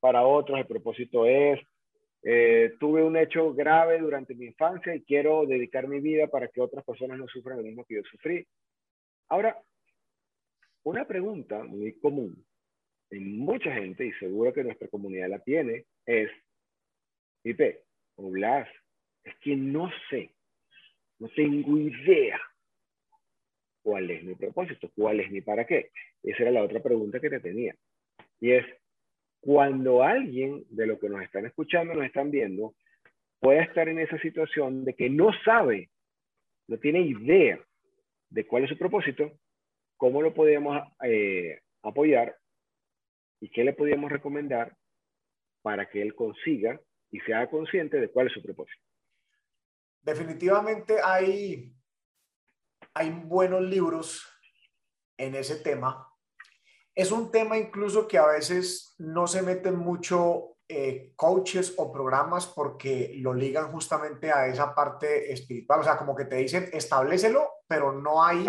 para 0.00 0.26
otros 0.26 0.58
el 0.58 0.66
propósito 0.66 1.26
es 1.26 1.58
eh, 2.28 2.74
tuve 2.80 3.04
un 3.04 3.16
hecho 3.16 3.54
grave 3.54 4.00
durante 4.00 4.34
mi 4.34 4.46
infancia 4.46 4.92
y 4.92 5.02
quiero 5.02 5.46
dedicar 5.46 5.86
mi 5.86 6.00
vida 6.00 6.26
para 6.26 6.48
que 6.48 6.60
otras 6.60 6.84
personas 6.84 7.18
no 7.18 7.28
sufran 7.28 7.58
lo 7.58 7.62
mismo 7.62 7.84
que 7.84 7.94
yo 7.94 8.02
sufrí. 8.02 8.44
Ahora, 9.28 9.56
una 10.82 11.06
pregunta 11.06 11.62
muy 11.62 11.92
común 12.00 12.44
en 13.10 13.38
mucha 13.38 13.72
gente, 13.72 14.04
y 14.04 14.12
seguro 14.14 14.52
que 14.52 14.64
nuestra 14.64 14.88
comunidad 14.88 15.28
la 15.28 15.38
tiene, 15.38 15.84
es, 16.04 16.28
Pipe 17.42 17.84
o 18.16 18.28
Blas, 18.28 18.68
es 19.22 19.36
que 19.36 19.54
no 19.54 19.88
sé, 20.10 20.34
no 21.20 21.28
tengo 21.28 21.78
idea 21.78 22.40
cuál 23.82 24.10
es 24.10 24.24
mi 24.24 24.34
propósito, 24.34 24.90
cuál 24.96 25.20
es 25.20 25.30
mi 25.30 25.42
para 25.42 25.64
qué. 25.64 25.92
Esa 26.24 26.42
era 26.42 26.50
la 26.50 26.64
otra 26.64 26.82
pregunta 26.82 27.20
que 27.20 27.30
te 27.30 27.38
tenía. 27.38 27.76
Y 28.40 28.50
es, 28.50 28.66
cuando 29.46 30.02
alguien 30.02 30.64
de 30.70 30.88
lo 30.88 30.98
que 30.98 31.08
nos 31.08 31.22
están 31.22 31.46
escuchando, 31.46 31.94
nos 31.94 32.04
están 32.04 32.32
viendo, 32.32 32.74
pueda 33.38 33.62
estar 33.62 33.88
en 33.88 34.00
esa 34.00 34.18
situación 34.18 34.84
de 34.84 34.94
que 34.94 35.08
no 35.08 35.30
sabe, 35.44 35.88
no 36.66 36.78
tiene 36.78 37.02
idea 37.02 37.64
de 38.28 38.44
cuál 38.44 38.64
es 38.64 38.70
su 38.70 38.76
propósito, 38.76 39.38
cómo 39.96 40.20
lo 40.20 40.34
podemos 40.34 40.82
eh, 41.04 41.60
apoyar 41.84 42.36
y 43.40 43.48
qué 43.50 43.62
le 43.62 43.72
podríamos 43.72 44.10
recomendar 44.10 44.76
para 45.62 45.88
que 45.88 46.02
él 46.02 46.16
consiga 46.16 46.80
y 47.12 47.20
sea 47.20 47.48
consciente 47.48 48.00
de 48.00 48.08
cuál 48.10 48.26
es 48.26 48.32
su 48.32 48.42
propósito. 48.42 48.82
Definitivamente 50.02 50.96
hay, 51.04 51.72
hay 52.94 53.10
buenos 53.10 53.62
libros 53.62 54.28
en 55.16 55.36
ese 55.36 55.62
tema 55.62 56.05
es 56.96 57.12
un 57.12 57.30
tema 57.30 57.58
incluso 57.58 58.08
que 58.08 58.16
a 58.16 58.26
veces 58.26 58.94
no 58.98 59.26
se 59.26 59.42
meten 59.42 59.76
mucho 59.76 60.56
eh, 60.66 61.12
coaches 61.14 61.74
o 61.76 61.92
programas 61.92 62.46
porque 62.46 63.12
lo 63.18 63.34
ligan 63.34 63.70
justamente 63.70 64.32
a 64.32 64.46
esa 64.46 64.74
parte 64.74 65.30
espiritual. 65.30 65.80
O 65.80 65.84
sea, 65.84 65.98
como 65.98 66.16
que 66.16 66.24
te 66.24 66.36
dicen, 66.36 66.70
establecelo, 66.72 67.50
pero 67.68 67.92
no 67.92 68.24
hay, 68.24 68.46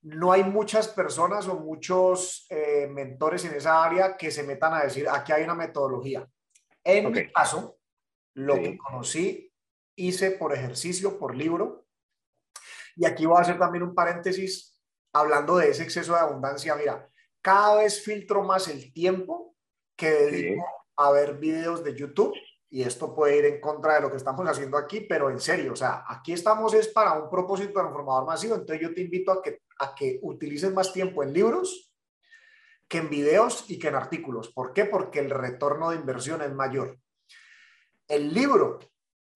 no 0.00 0.32
hay 0.32 0.42
muchas 0.42 0.88
personas 0.88 1.46
o 1.46 1.56
muchos 1.60 2.46
eh, 2.48 2.88
mentores 2.90 3.44
en 3.44 3.54
esa 3.54 3.84
área 3.84 4.16
que 4.16 4.30
se 4.30 4.42
metan 4.42 4.72
a 4.72 4.82
decir, 4.82 5.06
aquí 5.08 5.32
hay 5.32 5.44
una 5.44 5.54
metodología. 5.54 6.26
En 6.82 7.12
mi 7.12 7.30
caso, 7.30 7.76
lo 8.34 8.54
que 8.54 8.78
conocí, 8.78 9.52
hice 9.96 10.30
por 10.30 10.54
ejercicio, 10.54 11.18
por 11.18 11.36
libro. 11.36 11.84
Y 12.96 13.04
aquí 13.04 13.26
voy 13.26 13.36
a 13.36 13.42
hacer 13.42 13.58
también 13.58 13.82
un 13.82 13.94
paréntesis 13.94 14.82
hablando 15.12 15.58
de 15.58 15.68
ese 15.68 15.82
exceso 15.82 16.14
de 16.14 16.20
abundancia. 16.20 16.74
Mira, 16.74 17.08
cada 17.44 17.76
vez 17.76 18.02
filtro 18.02 18.42
más 18.42 18.68
el 18.68 18.90
tiempo 18.94 19.54
que 19.96 20.10
dedico 20.10 20.64
a 20.96 21.12
ver 21.12 21.34
videos 21.34 21.84
de 21.84 21.94
YouTube 21.94 22.32
y 22.70 22.82
esto 22.82 23.14
puede 23.14 23.36
ir 23.36 23.44
en 23.44 23.60
contra 23.60 23.96
de 23.96 24.00
lo 24.00 24.10
que 24.10 24.16
estamos 24.16 24.48
haciendo 24.48 24.78
aquí, 24.78 25.02
pero 25.02 25.30
en 25.30 25.38
serio, 25.38 25.74
o 25.74 25.76
sea, 25.76 26.04
aquí 26.08 26.32
estamos 26.32 26.72
es 26.72 26.88
para 26.88 27.12
un 27.12 27.28
propósito 27.28 27.74
transformador 27.74 28.24
masivo, 28.24 28.54
entonces 28.54 28.80
yo 28.80 28.94
te 28.94 29.02
invito 29.02 29.30
a 29.30 29.42
que, 29.42 29.60
a 29.78 29.94
que 29.94 30.18
utilices 30.22 30.72
más 30.72 30.90
tiempo 30.90 31.22
en 31.22 31.34
libros 31.34 31.92
que 32.88 32.98
en 32.98 33.10
videos 33.10 33.66
y 33.68 33.78
que 33.78 33.88
en 33.88 33.94
artículos. 33.94 34.50
¿Por 34.50 34.72
qué? 34.72 34.86
Porque 34.86 35.18
el 35.18 35.28
retorno 35.28 35.90
de 35.90 35.96
inversión 35.96 36.40
es 36.40 36.52
mayor. 36.52 36.98
El 38.08 38.32
libro 38.32 38.78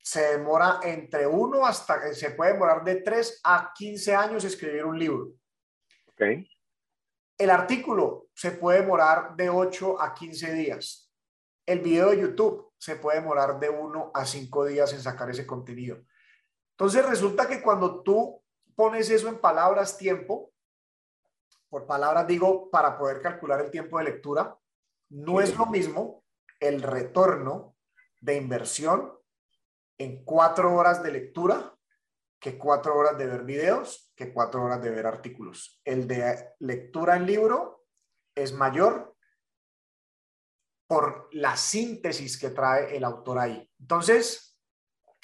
se 0.02 0.38
demora 0.38 0.80
entre 0.82 1.26
uno 1.26 1.66
hasta, 1.66 2.14
se 2.14 2.30
puede 2.30 2.54
demorar 2.54 2.82
de 2.84 3.02
3 3.02 3.42
a 3.44 3.70
15 3.76 4.14
años 4.14 4.44
escribir 4.44 4.86
un 4.86 4.98
libro. 4.98 5.32
Okay. 6.12 6.48
El 7.38 7.50
artículo 7.50 8.26
se 8.34 8.50
puede 8.50 8.80
demorar 8.80 9.36
de 9.36 9.48
8 9.48 10.02
a 10.02 10.12
15 10.12 10.52
días. 10.54 11.08
El 11.64 11.78
video 11.78 12.10
de 12.10 12.20
YouTube 12.20 12.72
se 12.76 12.96
puede 12.96 13.20
demorar 13.20 13.60
de 13.60 13.70
1 13.70 14.10
a 14.12 14.26
5 14.26 14.64
días 14.66 14.92
en 14.92 15.00
sacar 15.00 15.30
ese 15.30 15.46
contenido. 15.46 15.98
Entonces 16.72 17.06
resulta 17.06 17.46
que 17.46 17.62
cuando 17.62 18.02
tú 18.02 18.42
pones 18.74 19.08
eso 19.10 19.28
en 19.28 19.38
palabras 19.38 19.96
tiempo, 19.96 20.52
por 21.68 21.86
palabras 21.86 22.26
digo 22.26 22.70
para 22.70 22.98
poder 22.98 23.22
calcular 23.22 23.60
el 23.60 23.70
tiempo 23.70 23.98
de 23.98 24.04
lectura, 24.04 24.58
no 25.10 25.40
es 25.40 25.56
lo 25.56 25.66
mismo 25.66 26.24
el 26.58 26.82
retorno 26.82 27.76
de 28.20 28.34
inversión 28.34 29.16
en 29.96 30.24
cuatro 30.24 30.74
horas 30.74 31.04
de 31.04 31.12
lectura 31.12 31.77
que 32.40 32.56
cuatro 32.56 32.96
horas 32.96 33.18
de 33.18 33.26
ver 33.26 33.42
videos, 33.44 34.12
que 34.14 34.32
cuatro 34.32 34.64
horas 34.64 34.82
de 34.82 34.90
ver 34.90 35.06
artículos. 35.06 35.80
El 35.84 36.06
de 36.06 36.54
lectura 36.60 37.16
en 37.16 37.26
libro 37.26 37.86
es 38.34 38.52
mayor 38.52 39.14
por 40.86 41.28
la 41.32 41.56
síntesis 41.56 42.38
que 42.38 42.50
trae 42.50 42.96
el 42.96 43.04
autor 43.04 43.38
ahí. 43.38 43.70
Entonces, 43.78 44.58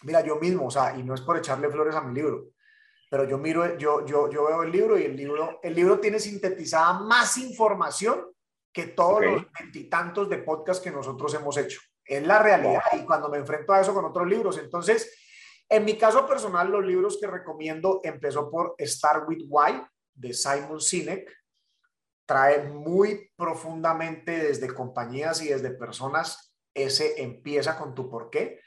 mira, 0.03 0.21
yo 0.21 0.37
mismo, 0.37 0.67
o 0.67 0.71
sea, 0.71 0.97
y 0.97 1.03
no 1.03 1.15
es 1.15 1.21
por 1.21 1.39
echarle 1.39 1.71
flores 1.71 1.95
a 1.95 2.03
mi 2.03 2.15
libro, 2.15 2.49
pero 3.11 3.25
yo 3.25 3.39
miro, 3.39 3.79
yo, 3.79 4.05
yo, 4.05 4.29
yo 4.29 4.47
veo 4.47 4.63
el 4.65 4.73
libro 4.73 4.99
y 4.99 5.05
el 5.05 5.17
libro, 5.17 5.61
el 5.63 5.75
libro 5.75 6.01
tiene 6.01 6.19
sintetizada 6.19 6.95
más 7.01 7.39
información 7.39 8.31
que 8.73 8.89
todos 8.89 9.25
los 9.25 9.47
veintitantos 9.53 10.29
de 10.29 10.39
podcast 10.39 10.83
que 10.83 10.91
nosotros 10.91 11.33
hemos 11.35 11.57
hecho. 11.57 11.81
Es 12.05 12.27
la 12.27 12.41
realidad. 12.41 12.83
Y 12.93 13.05
cuando 13.05 13.29
me 13.29 13.39
enfrento 13.39 13.73
a 13.73 13.81
eso 13.81 13.95
con 13.95 14.05
otros 14.05 14.27
libros, 14.27 14.59
entonces 14.59 15.17
en 15.69 15.85
mi 15.85 15.97
caso 15.97 16.27
personal, 16.27 16.71
los 16.71 16.85
libros 16.85 17.19
que 17.21 17.27
recomiendo 17.27 18.01
empezó 18.05 18.51
por 18.51 18.75
Start 18.79 19.29
with 19.29 19.45
Why 19.49 19.83
de 20.15 20.33
Simon 20.33 20.81
Sinek. 20.81 21.31
Trae 22.27 22.69
muy 22.69 23.31
profundamente 23.37 24.33
desde 24.45 24.73
compañías 24.73 25.43
y 25.43 25.49
desde 25.49 25.71
personas 25.71 26.55
ese 26.73 27.23
empieza 27.23 27.79
con 27.79 27.95
tu 27.95 28.09
por 28.09 28.31
qué. 28.31 28.61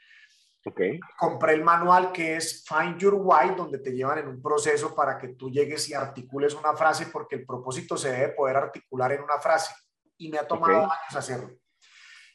Okay. 0.64 1.00
Compré 1.16 1.54
el 1.54 1.64
manual 1.64 2.12
que 2.12 2.36
es 2.36 2.64
Find 2.66 2.98
Your 2.98 3.14
Why, 3.14 3.54
donde 3.56 3.78
te 3.78 3.92
llevan 3.92 4.18
en 4.18 4.28
un 4.28 4.42
proceso 4.42 4.94
para 4.94 5.16
que 5.16 5.28
tú 5.28 5.50
llegues 5.50 5.88
y 5.88 5.94
articules 5.94 6.54
una 6.54 6.76
frase, 6.76 7.06
porque 7.06 7.36
el 7.36 7.46
propósito 7.46 7.96
se 7.96 8.12
debe 8.12 8.34
poder 8.34 8.56
articular 8.56 9.12
en 9.12 9.22
una 9.22 9.40
frase. 9.40 9.72
Y 10.18 10.28
me 10.30 10.38
ha 10.38 10.46
tomado 10.46 10.82
años 10.82 11.16
hacerlo. 11.16 11.56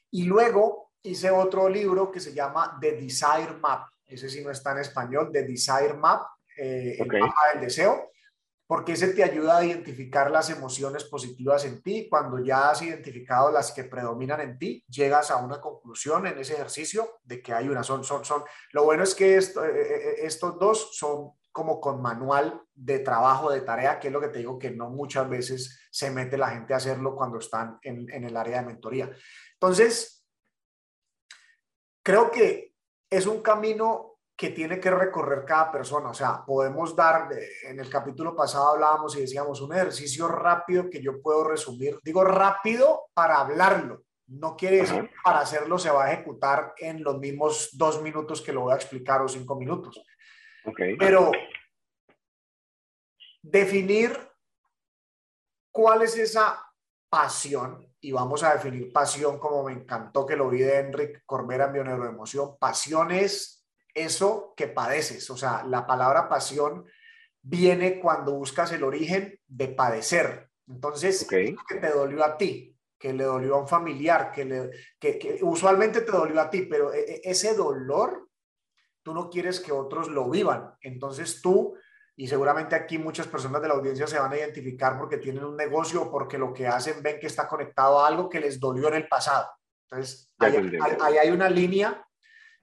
Y 0.09 0.23
luego 0.23 0.93
hice 1.03 1.29
otro 1.29 1.69
libro 1.69 2.11
que 2.11 2.19
se 2.19 2.33
llama 2.33 2.77
The 2.81 2.93
Desire 2.93 3.53
Map 3.59 3.92
ese 4.13 4.29
sí 4.29 4.43
no 4.43 4.51
está 4.51 4.71
en 4.71 4.79
español, 4.79 5.31
de 5.31 5.43
Desire 5.43 5.93
Map, 5.93 6.23
eh, 6.57 6.97
el 6.99 7.07
mapa 7.07 7.49
del 7.53 7.61
deseo, 7.61 8.11
porque 8.65 8.93
ese 8.93 9.09
te 9.09 9.23
ayuda 9.23 9.57
a 9.57 9.65
identificar 9.65 10.31
las 10.31 10.49
emociones 10.49 11.03
positivas 11.03 11.65
en 11.65 11.81
ti. 11.81 12.07
Cuando 12.09 12.39
ya 12.39 12.69
has 12.69 12.81
identificado 12.81 13.51
las 13.51 13.71
que 13.71 13.83
predominan 13.83 14.41
en 14.41 14.57
ti, 14.57 14.83
llegas 14.87 15.31
a 15.31 15.37
una 15.37 15.59
conclusión 15.59 16.25
en 16.27 16.37
ese 16.37 16.53
ejercicio 16.53 17.19
de 17.23 17.41
que 17.41 17.53
hay 17.53 17.67
una, 17.67 17.83
son, 17.83 18.03
son, 18.03 18.23
son. 18.23 18.43
Lo 18.71 18.83
bueno 18.83 19.03
es 19.03 19.13
que 19.13 19.37
esto, 19.37 19.63
eh, 19.63 19.71
eh, 19.75 20.15
estos 20.19 20.57
dos 20.57 20.97
son 20.97 21.33
como 21.51 21.79
con 21.79 22.01
manual 22.01 22.63
de 22.73 22.99
trabajo, 22.99 23.51
de 23.51 23.61
tarea, 23.61 23.99
que 23.99 24.07
es 24.07 24.13
lo 24.13 24.19
que 24.19 24.29
te 24.29 24.39
digo 24.39 24.57
que 24.57 24.71
no 24.71 24.89
muchas 24.89 25.29
veces 25.29 25.87
se 25.91 26.09
mete 26.09 26.35
la 26.35 26.49
gente 26.49 26.73
a 26.73 26.77
hacerlo 26.77 27.15
cuando 27.15 27.37
están 27.37 27.77
en, 27.83 28.09
en 28.09 28.23
el 28.23 28.35
área 28.35 28.59
de 28.59 28.65
mentoría. 28.65 29.11
Entonces, 29.53 30.25
creo 32.01 32.31
que 32.31 32.72
es 33.17 33.27
un 33.27 33.41
camino 33.41 34.17
que 34.35 34.49
tiene 34.49 34.79
que 34.79 34.89
recorrer 34.89 35.45
cada 35.45 35.71
persona. 35.71 36.09
O 36.09 36.13
sea, 36.13 36.43
podemos 36.45 36.95
dar, 36.95 37.29
en 37.63 37.79
el 37.79 37.89
capítulo 37.89 38.35
pasado 38.35 38.69
hablábamos 38.69 39.15
y 39.15 39.21
decíamos, 39.21 39.61
un 39.61 39.73
ejercicio 39.73 40.27
rápido 40.27 40.89
que 40.89 41.01
yo 41.01 41.21
puedo 41.21 41.43
resumir. 41.43 41.99
Digo 42.03 42.23
rápido 42.23 43.05
para 43.13 43.39
hablarlo. 43.39 44.03
No 44.25 44.55
quiere 44.55 44.77
decir 44.77 45.01
que 45.01 45.15
para 45.23 45.41
hacerlo 45.41 45.77
se 45.77 45.91
va 45.91 46.05
a 46.05 46.11
ejecutar 46.11 46.73
en 46.77 47.03
los 47.03 47.19
mismos 47.19 47.69
dos 47.73 48.01
minutos 48.01 48.41
que 48.41 48.53
lo 48.53 48.61
voy 48.61 48.73
a 48.73 48.77
explicar 48.77 49.21
o 49.21 49.27
cinco 49.27 49.55
minutos. 49.55 50.01
Okay. 50.65 50.95
Pero 50.97 51.29
definir 53.43 54.17
cuál 55.71 56.01
es 56.01 56.17
esa 56.17 56.65
pasión 57.09 57.92
y 58.03 58.11
vamos 58.11 58.43
a 58.43 58.53
definir 58.53 58.91
pasión 58.91 59.39
como 59.39 59.63
me 59.63 59.71
encantó 59.71 60.25
que 60.25 60.35
lo 60.35 60.49
vi 60.49 60.59
de 60.59 60.77
Enric 60.77 61.23
Corbera 61.25 61.67
en 61.67 61.73
Bioneuroemoción. 61.73 62.57
Pasión 62.59 63.11
es 63.11 63.65
eso 63.93 64.53
que 64.57 64.67
padeces, 64.67 65.29
o 65.29 65.37
sea, 65.37 65.63
la 65.63 65.87
palabra 65.87 66.27
pasión 66.27 66.85
viene 67.41 68.01
cuando 68.01 68.33
buscas 68.33 68.73
el 68.73 68.83
origen 68.83 69.39
de 69.47 69.69
padecer. 69.69 70.49
Entonces, 70.67 71.25
que 71.29 71.55
te 71.79 71.89
dolió 71.91 72.25
a 72.25 72.37
ti, 72.37 72.77
que 72.99 73.13
le 73.13 73.23
dolió 73.23 73.55
a 73.55 73.61
un 73.61 73.67
familiar, 73.69 74.33
que, 74.33 74.43
le, 74.43 74.69
que, 74.99 75.39
usualmente 75.41 76.01
te 76.01 76.11
dolió 76.11 76.41
a 76.41 76.49
ti, 76.49 76.63
pero 76.63 76.91
e, 76.93 76.99
e, 76.99 77.21
ese 77.23 77.55
dolor 77.55 78.27
tú 79.01 79.13
no 79.13 79.29
quieres 79.29 79.61
que 79.61 79.71
otros 79.71 80.09
lo 80.09 80.29
vivan. 80.29 80.75
Entonces 80.81 81.41
tú 81.41 81.73
y 82.15 82.27
seguramente 82.27 82.75
aquí 82.75 82.97
muchas 82.97 83.27
personas 83.27 83.61
de 83.61 83.67
la 83.67 83.73
audiencia 83.73 84.05
se 84.05 84.19
van 84.19 84.31
a 84.31 84.37
identificar 84.37 84.97
porque 84.97 85.17
tienen 85.17 85.43
un 85.43 85.57
negocio 85.57 86.03
o 86.03 86.11
porque 86.11 86.37
lo 86.37 86.53
que 86.53 86.67
hacen 86.67 87.01
ven 87.01 87.19
que 87.19 87.27
está 87.27 87.47
conectado 87.47 87.99
a 87.99 88.07
algo 88.07 88.29
que 88.29 88.39
les 88.39 88.59
dolió 88.59 88.87
en 88.89 88.95
el 88.95 89.07
pasado. 89.07 89.49
Entonces, 89.89 90.31
ahí 90.39 91.17
hay, 91.17 91.31
una 91.31 91.49
línea 91.49 92.05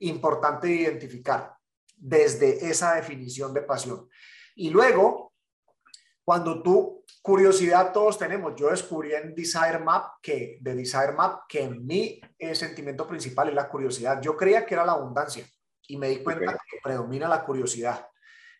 importante 0.01 0.69
de 0.69 0.75
identificar 0.75 1.55
desde 1.97 2.69
esa 2.71 2.95
definición 2.95 3.53
de 3.53 3.63
pasión. 3.63 4.09
Y 4.55 4.71
luego, 4.71 5.33
cuando 6.25 6.63
tú, 6.63 7.05
curiosidad 7.21 7.93
todos 7.93 8.19
tenemos, 8.19 8.55
yo 8.57 8.71
descubrí 8.71 9.15
en 9.15 9.35
Desire 9.35 9.79
Map 9.79 10.15
que, 10.23 10.59
de 10.61 10.75
Desire 10.75 11.13
Map, 11.13 11.43
que 11.49 11.63
en 11.63 11.85
mí 11.85 12.21
el 12.39 12.55
sentimiento 12.55 13.07
principal 13.07 13.49
es 13.49 13.55
la 13.55 13.69
curiosidad. 13.69 14.21
Yo 14.23 14.37
creía 14.37 14.65
que 14.65 14.75
era 14.75 14.87
la 14.87 14.93
abundancia 14.93 15.45
y 15.89 15.97
me 15.97 16.09
di 16.09 16.23
cuenta 16.23 16.53
que 16.53 16.79
predomina 16.83 17.29
la 17.29 17.45
curiosidad. 17.45 18.07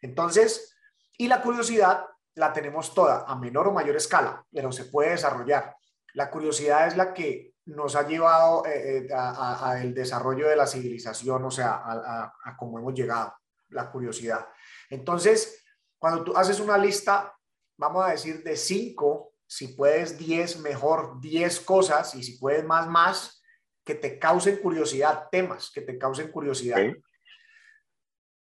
Entonces, 0.03 0.77
y 1.21 1.29
la 1.29 1.43
curiosidad 1.43 2.07
la 2.37 2.51
tenemos 2.51 2.95
toda, 2.95 3.27
a 3.27 3.37
menor 3.37 3.69
o 3.69 3.73
mayor 3.73 3.95
escala, 3.95 4.43
pero 4.51 4.73
se 4.73 4.87
puede 4.87 5.11
desarrollar. 5.11 5.77
La 6.15 6.31
curiosidad 6.31 6.87
es 6.87 6.97
la 6.97 7.13
que 7.13 7.53
nos 7.67 7.95
ha 7.95 8.09
llevado 8.09 8.65
eh, 8.65 9.07
eh, 9.07 9.09
al 9.13 9.93
desarrollo 9.93 10.49
de 10.49 10.57
la 10.57 10.67
civilización, 10.67 11.45
o 11.45 11.51
sea, 11.51 11.75
a, 11.75 12.33
a 12.43 12.57
cómo 12.57 12.79
hemos 12.79 12.95
llegado, 12.95 13.35
la 13.69 13.91
curiosidad. 13.91 14.49
Entonces, 14.89 15.63
cuando 15.99 16.25
tú 16.25 16.35
haces 16.35 16.59
una 16.59 16.79
lista, 16.79 17.37
vamos 17.77 18.07
a 18.07 18.13
decir 18.13 18.43
de 18.43 18.57
cinco, 18.57 19.35
si 19.47 19.69
puedes 19.75 20.17
diez, 20.17 20.59
mejor 20.59 21.21
diez 21.21 21.61
cosas, 21.61 22.15
y 22.15 22.23
si 22.23 22.39
puedes 22.39 22.65
más, 22.65 22.89
más, 22.89 23.43
que 23.85 23.95
te 23.95 24.19
causen 24.19 24.57
curiosidad, 24.57 25.29
temas 25.31 25.71
que 25.71 25.83
te 25.83 25.99
causen 25.99 26.33
curiosidad. 26.33 26.81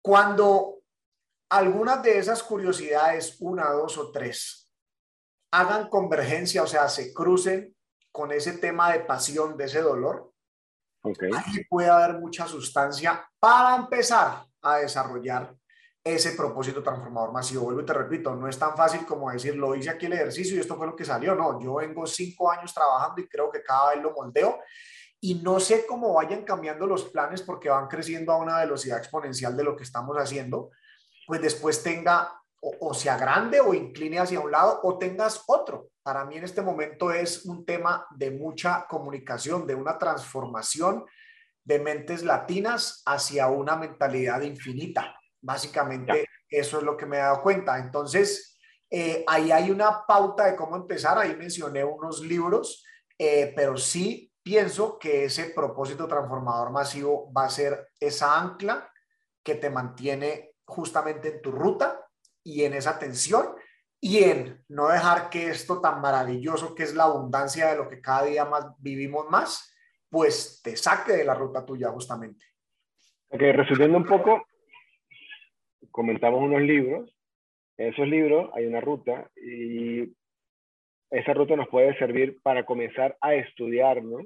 Cuando 0.01 0.78
algunas 1.49 2.03
de 2.03 2.17
esas 2.17 2.43
curiosidades, 2.43 3.37
una, 3.39 3.69
dos 3.71 3.97
o 3.97 4.11
tres, 4.11 4.69
hagan 5.51 5.89
convergencia, 5.89 6.63
o 6.63 6.67
sea, 6.67 6.87
se 6.89 7.13
crucen 7.13 7.75
con 8.11 8.31
ese 8.31 8.53
tema 8.53 8.91
de 8.91 8.99
pasión, 9.01 9.57
de 9.57 9.65
ese 9.65 9.81
dolor, 9.81 10.31
ahí 11.03 11.63
puede 11.69 11.89
haber 11.89 12.19
mucha 12.19 12.47
sustancia 12.47 13.27
para 13.39 13.75
empezar 13.75 14.45
a 14.61 14.77
desarrollar 14.77 15.55
ese 16.03 16.31
propósito 16.31 16.83
transformador 16.83 17.31
masivo. 17.31 17.63
Vuelvo 17.63 17.81
y 17.81 17.85
te 17.85 17.93
repito, 17.93 18.35
no 18.35 18.47
es 18.47 18.57
tan 18.57 18.75
fácil 18.75 19.05
como 19.05 19.31
decir, 19.31 19.55
lo 19.55 19.75
hice 19.75 19.89
aquí 19.89 20.05
el 20.05 20.13
ejercicio 20.13 20.55
y 20.55 20.59
esto 20.59 20.75
fue 20.75 20.87
lo 20.87 20.95
que 20.95 21.05
salió. 21.05 21.35
No, 21.35 21.59
yo 21.61 21.75
vengo 21.75 22.05
cinco 22.07 22.51
años 22.51 22.73
trabajando 22.73 23.21
y 23.21 23.27
creo 23.27 23.49
que 23.49 23.61
cada 23.63 23.91
vez 23.91 24.01
lo 24.01 24.11
moldeo 24.11 24.59
y 25.21 25.35
no 25.35 25.59
sé 25.59 25.85
cómo 25.85 26.13
vayan 26.13 26.43
cambiando 26.43 26.87
los 26.87 27.05
planes 27.05 27.41
porque 27.41 27.69
van 27.69 27.87
creciendo 27.87 28.31
a 28.31 28.37
una 28.37 28.59
velocidad 28.59 28.99
exponencial 28.99 29.55
de 29.55 29.63
lo 29.63 29.75
que 29.75 29.83
estamos 29.83 30.15
haciendo, 30.17 30.71
pues 31.29 31.43
después 31.43 31.83
tenga 31.83 32.41
o, 32.59 32.91
sea 32.91 33.15
grande 33.15 33.59
o 33.59 33.75
incline 33.75 34.17
hacia 34.17 34.39
un 34.39 34.49
lado 34.49 34.79
o 34.81 34.97
tengas 34.97 35.43
otro. 35.45 35.91
Para 36.01 36.25
mí 36.25 36.37
en 36.37 36.43
este 36.43 36.63
momento 36.63 37.11
es 37.11 37.45
un 37.45 37.63
tema 37.67 38.07
de 38.17 38.31
mucha 38.31 38.87
comunicación, 38.89 39.67
de 39.67 39.75
una 39.75 39.99
transformación 39.99 41.05
de 41.63 41.77
mentes 41.77 42.23
latinas 42.23 43.03
hacia 43.05 43.45
una 43.45 43.75
mentalidad 43.75 44.41
infinita. 44.41 45.15
Básicamente 45.39 46.27
eso 46.49 46.79
es 46.79 46.83
lo 46.83 46.97
que 46.97 47.05
me 47.05 47.17
he 47.17 47.19
dado 47.19 47.43
cuenta. 47.43 47.77
Entonces, 47.77 48.57
eh, 48.89 49.23
ahí 49.27 49.51
hay 49.51 49.69
una 49.69 50.03
pauta 50.07 50.47
de 50.47 50.55
cómo 50.55 50.77
empezar. 50.77 51.19
Ahí 51.19 51.35
mencioné 51.35 51.83
unos 51.83 52.21
libros, 52.21 52.83
eh, 53.19 53.53
pero 53.55 53.77
sí 53.77 54.33
pienso 54.41 54.97
que 54.97 55.25
ese 55.25 55.51
propósito 55.51 56.07
transformador 56.07 56.71
masivo 56.71 57.31
va 57.31 57.45
a 57.45 57.51
ser 57.51 57.89
esa 57.99 58.39
ancla 58.39 58.91
que 59.43 59.53
te 59.53 59.69
mantiene 59.69 60.48
justamente 60.69 61.27
en 61.35 61.41
tu 61.41 61.51
ruta 61.51 62.05
y 62.43 62.63
en 62.63 62.73
esa 62.73 62.97
tensión 62.97 63.47
y 63.99 64.23
en 64.23 64.63
no 64.69 64.87
dejar 64.87 65.29
que 65.29 65.49
esto 65.49 65.81
tan 65.81 66.01
maravilloso 66.01 66.73
que 66.73 66.83
es 66.83 66.95
la 66.95 67.03
abundancia 67.03 67.67
de 67.67 67.77
lo 67.77 67.89
que 67.89 67.99
cada 67.99 68.25
día 68.25 68.45
más 68.45 68.65
vivimos 68.79 69.29
más, 69.29 69.75
pues 70.09 70.61
te 70.63 70.75
saque 70.77 71.13
de 71.13 71.25
la 71.25 71.33
ruta 71.33 71.65
tuya 71.65 71.89
justamente. 71.89 72.45
Ok, 73.29 73.41
resumiendo 73.41 73.97
un 73.97 74.05
poco, 74.05 74.43
comentamos 75.91 76.41
unos 76.41 76.61
libros, 76.61 77.13
en 77.77 77.93
esos 77.93 78.07
libros 78.07 78.49
hay 78.55 78.65
una 78.65 78.81
ruta 78.81 79.29
y 79.35 80.15
esa 81.11 81.33
ruta 81.33 81.55
nos 81.55 81.67
puede 81.67 81.97
servir 81.97 82.41
para 82.41 82.65
comenzar 82.65 83.17
a 83.21 83.35
estudiarnos 83.35 84.25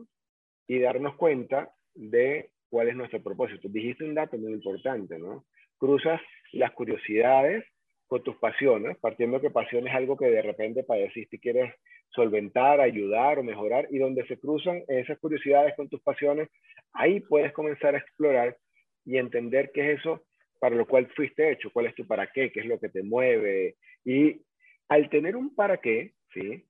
y 0.67 0.79
darnos 0.79 1.15
cuenta 1.15 1.73
de 1.93 2.51
cuál 2.69 2.89
es 2.89 2.95
nuestro 2.95 3.21
propósito. 3.21 3.67
Dijiste 3.69 4.03
un 4.03 4.15
dato 4.15 4.37
muy 4.37 4.53
importante, 4.53 5.17
¿no? 5.19 5.45
Cruzas 5.83 6.21
las 6.53 6.71
curiosidades 6.71 7.65
con 8.07 8.23
tus 8.23 8.37
pasiones, 8.37 8.97
partiendo 8.99 9.41
que 9.41 9.49
pasión 9.49 9.85
es 9.85 9.93
algo 9.93 10.15
que 10.15 10.27
de 10.27 10.41
repente 10.41 10.85
padeciste 10.85 11.35
y 11.35 11.39
quieres 11.39 11.75
solventar, 12.07 12.79
ayudar 12.79 13.37
o 13.37 13.43
mejorar, 13.43 13.89
y 13.91 13.97
donde 13.97 14.25
se 14.27 14.39
cruzan 14.39 14.81
esas 14.87 15.19
curiosidades 15.19 15.75
con 15.75 15.89
tus 15.89 16.01
pasiones, 16.01 16.47
ahí 16.93 17.19
puedes 17.19 17.51
comenzar 17.51 17.95
a 17.95 17.97
explorar 17.97 18.55
y 19.03 19.17
entender 19.17 19.71
qué 19.73 19.91
es 19.91 19.99
eso 19.99 20.23
para 20.61 20.73
lo 20.73 20.87
cual 20.87 21.11
fuiste 21.17 21.51
hecho, 21.51 21.69
cuál 21.73 21.87
es 21.87 21.95
tu 21.95 22.07
para 22.07 22.27
qué, 22.27 22.49
qué 22.53 22.61
es 22.61 22.65
lo 22.65 22.79
que 22.79 22.87
te 22.87 23.03
mueve. 23.03 23.75
Y 24.05 24.39
al 24.87 25.09
tener 25.09 25.35
un 25.35 25.53
para 25.53 25.81
qué, 25.81 26.13
¿sí? 26.33 26.63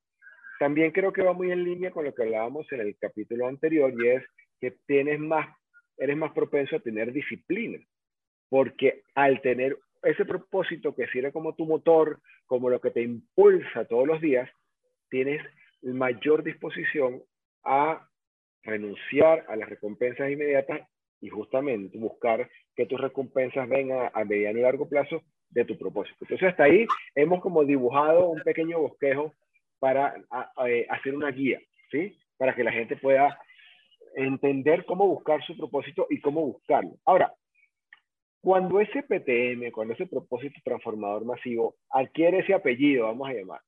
También 0.58 0.90
creo 0.90 1.14
que 1.14 1.22
va 1.22 1.34
muy 1.34 1.52
en 1.52 1.64
línea 1.64 1.92
con 1.92 2.04
lo 2.04 2.16
que 2.16 2.24
hablábamos 2.24 2.66
en 2.72 2.80
el 2.80 2.98
capítulo 2.98 3.46
anterior 3.46 3.94
y 3.96 4.08
es 4.08 4.24
que 4.60 4.72
tienes 4.88 5.20
más, 5.20 5.56
eres 6.00 6.18
más 6.18 6.32
propenso 6.32 6.78
a 6.78 6.80
tener 6.80 7.14
disciplina, 7.14 7.78
porque 8.54 9.02
al 9.16 9.42
tener 9.42 9.80
ese 10.04 10.26
propósito 10.26 10.94
que 10.94 11.08
sirve 11.08 11.32
como 11.32 11.56
tu 11.56 11.66
motor, 11.66 12.20
como 12.46 12.70
lo 12.70 12.80
que 12.80 12.92
te 12.92 13.02
impulsa 13.02 13.86
todos 13.86 14.06
los 14.06 14.22
días, 14.22 14.48
tienes 15.10 15.42
mayor 15.82 16.44
disposición 16.44 17.24
a 17.64 18.08
renunciar 18.62 19.44
a 19.48 19.56
las 19.56 19.68
recompensas 19.68 20.30
inmediatas 20.30 20.88
y 21.20 21.30
justamente 21.30 21.98
buscar 21.98 22.48
que 22.76 22.86
tus 22.86 23.02
recompensas 23.02 23.68
vengan 23.68 24.12
a 24.14 24.24
mediano 24.24 24.60
y 24.60 24.62
largo 24.62 24.88
plazo 24.88 25.24
de 25.50 25.66
tu 25.66 25.76
propósito. 25.76 26.18
Entonces 26.22 26.50
hasta 26.50 26.66
ahí 26.66 26.86
hemos 27.16 27.42
como 27.42 27.66
dibujado 27.66 28.30
un 28.30 28.42
pequeño 28.42 28.82
bosquejo 28.82 29.34
para 29.80 30.14
eh, 30.68 30.86
hacer 30.92 31.16
una 31.16 31.32
guía, 31.32 31.60
¿sí? 31.90 32.16
Para 32.38 32.54
que 32.54 32.64
la 32.64 32.72
gente 32.72 32.98
pueda 32.98 33.36
entender 34.16 34.86
cómo 34.86 35.08
buscar 35.08 35.44
su 35.44 35.58
propósito 35.58 36.06
y 36.12 36.22
cómo 36.22 36.42
buscarlo. 36.46 36.92
Ahora, 37.04 37.34
cuando 38.44 38.82
ese 38.82 39.04
PTM, 39.04 39.72
cuando 39.72 39.94
ese 39.94 40.06
propósito 40.06 40.60
transformador 40.66 41.24
masivo 41.24 41.76
adquiere 41.90 42.40
ese 42.40 42.54
apellido, 42.54 43.06
vamos 43.06 43.30
a 43.30 43.34
llamar, 43.34 43.62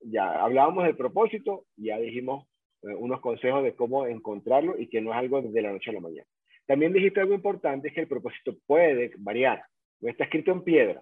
ya 0.00 0.42
hablábamos 0.42 0.82
del 0.82 0.96
propósito, 0.96 1.66
ya 1.76 1.96
dijimos 1.98 2.44
eh, 2.82 2.92
unos 2.96 3.20
consejos 3.20 3.62
de 3.62 3.76
cómo 3.76 4.04
encontrarlo 4.04 4.76
y 4.76 4.88
que 4.88 5.00
no 5.00 5.12
es 5.12 5.16
algo 5.16 5.40
de 5.42 5.62
la 5.62 5.70
noche 5.70 5.90
a 5.90 5.92
la 5.92 6.00
mañana. 6.00 6.26
También 6.66 6.92
dijiste 6.92 7.20
algo 7.20 7.34
importante, 7.34 7.86
es 7.86 7.94
que 7.94 8.00
el 8.00 8.08
propósito 8.08 8.56
puede 8.66 9.12
variar, 9.18 9.62
no 10.00 10.10
está 10.10 10.24
escrito 10.24 10.50
en 10.50 10.64
piedra. 10.64 11.00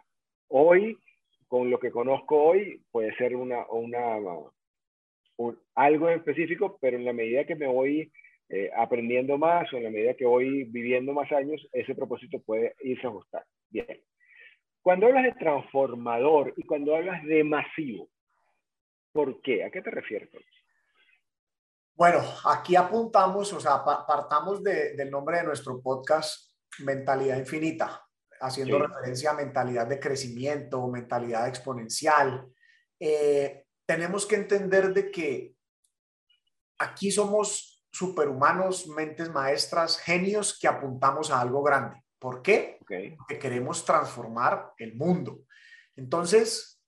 Hoy, 0.49 0.99
con 1.49 1.71
lo 1.71 1.79
que 1.79 1.91
conozco 1.91 2.37
hoy, 2.37 2.83
puede 2.91 3.17
ser 3.17 3.37
una, 3.37 3.65
una, 3.71 4.19
algo 5.75 6.11
en 6.11 6.19
específico, 6.19 6.77
pero 6.79 6.99
en 6.99 7.07
la 7.07 7.15
medida 7.15 7.47
que 7.47 7.57
me 7.57 7.69
voy 7.69 8.13
eh, 8.49 8.71
aprendiendo 8.77 9.39
más 9.39 9.73
o 9.73 9.77
en 9.77 9.85
la 9.85 9.91
medida 9.91 10.15
que 10.15 10.27
voy 10.27 10.65
viviendo 10.65 11.13
más 11.13 11.31
años, 11.33 11.67
ese 11.73 11.95
propósito 11.95 12.41
puede 12.41 12.75
irse 12.83 13.07
a 13.07 13.11
ajustar. 13.11 13.45
Bien. 13.71 14.03
Cuando 14.83 15.07
hablas 15.07 15.25
de 15.25 15.33
transformador 15.33 16.53
y 16.57 16.63
cuando 16.65 16.95
hablas 16.95 17.25
de 17.25 17.43
masivo, 17.43 18.11
¿por 19.13 19.41
qué? 19.41 19.65
¿A 19.65 19.71
qué 19.71 19.81
te 19.81 19.91
refieres? 19.91 20.29
Bueno, 21.95 22.21
aquí 22.45 22.77
apuntamos, 22.77 23.53
o 23.53 23.61
sea, 23.61 23.85
partamos 23.85 24.63
del 24.63 25.11
nombre 25.11 25.39
de 25.39 25.45
nuestro 25.45 25.81
podcast, 25.81 26.53
Mentalidad 26.81 27.39
Infinita, 27.39 28.05
haciendo 28.41 28.79
referencia 28.79 29.31
a 29.31 29.35
mentalidad 29.35 29.87
de 29.87 30.01
crecimiento, 30.01 30.87
mentalidad 30.89 31.49
exponencial. 31.49 32.47
Eh, 32.99 33.65
tenemos 33.87 34.27
que 34.27 34.35
entender 34.35 34.93
de 34.93 35.11
que 35.11 35.55
aquí 36.79 37.13
somos 37.13 37.74
superhumanos, 37.95 38.89
mentes 38.89 39.31
maestras, 39.31 39.99
genios 39.99 40.59
que 40.59 40.67
apuntamos 40.67 41.31
a 41.31 41.41
algo 41.41 41.63
grande. 41.63 42.03
¿Por 42.19 42.43
qué? 42.43 42.79
Porque 42.81 43.39
queremos 43.39 43.85
transformar 43.85 44.73
el 44.79 44.97
mundo. 44.97 45.43
Entonces, 45.95 46.83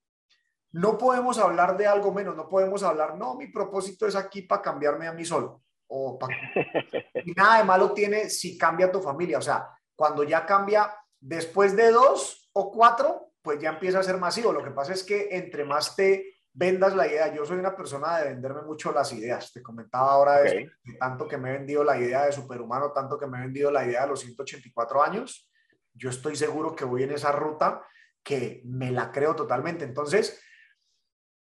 no 0.72 0.98
podemos 0.98 1.38
hablar 1.38 1.76
de 1.76 1.86
algo 1.86 2.12
menos, 2.12 2.34
no 2.34 2.48
podemos 2.48 2.82
hablar, 2.82 3.16
no, 3.16 3.36
mi 3.36 3.46
propósito 3.46 4.06
es 4.08 4.16
aquí 4.16 4.42
para 4.42 4.62
cambiarme 4.62 5.06
a 5.06 5.12
mí 5.12 5.24
solo. 5.24 5.62
O 5.86 6.18
y 7.24 7.32
nada 7.32 7.58
de 7.58 7.64
malo 7.64 7.92
tiene 7.92 8.28
si 8.28 8.58
cambia 8.58 8.90
tu 8.90 9.00
familia. 9.00 9.38
O 9.38 9.42
sea, 9.42 9.68
cuando 9.94 10.24
ya 10.24 10.44
cambia 10.44 10.92
después 11.20 11.76
de 11.76 11.92
dos 11.92 12.50
o 12.52 12.72
cuatro, 12.72 13.30
pues 13.40 13.60
ya 13.60 13.70
empieza 13.70 14.00
a 14.00 14.02
ser 14.02 14.18
masivo. 14.18 14.52
Lo 14.52 14.64
que 14.64 14.72
pasa 14.72 14.92
es 14.92 15.04
que 15.04 15.28
entre 15.30 15.64
más 15.64 15.94
te 15.94 16.35
vendas 16.56 16.96
la 16.96 17.06
idea, 17.06 17.34
yo 17.34 17.44
soy 17.44 17.58
una 17.58 17.76
persona 17.76 18.16
de 18.18 18.30
venderme 18.30 18.62
mucho 18.62 18.90
las 18.90 19.12
ideas. 19.12 19.52
Te 19.52 19.62
comentaba 19.62 20.10
ahora 20.10 20.40
de, 20.40 20.70
tanto 20.98 21.28
que 21.28 21.36
me 21.36 21.50
he 21.50 21.58
vendido 21.58 21.84
la 21.84 21.98
idea 21.98 22.24
de 22.24 22.32
superhumano, 22.32 22.92
tanto 22.92 23.18
que 23.18 23.26
me 23.26 23.38
he 23.38 23.42
vendido 23.42 23.70
la 23.70 23.84
idea 23.84 24.02
de 24.02 24.08
los 24.08 24.20
184 24.20 25.02
años. 25.02 25.50
Yo 25.92 26.08
estoy 26.08 26.34
seguro 26.34 26.74
que 26.74 26.86
voy 26.86 27.02
en 27.02 27.12
esa 27.12 27.30
ruta 27.30 27.86
que 28.22 28.62
me 28.64 28.90
la 28.90 29.12
creo 29.12 29.36
totalmente. 29.36 29.84
Entonces, 29.84 30.42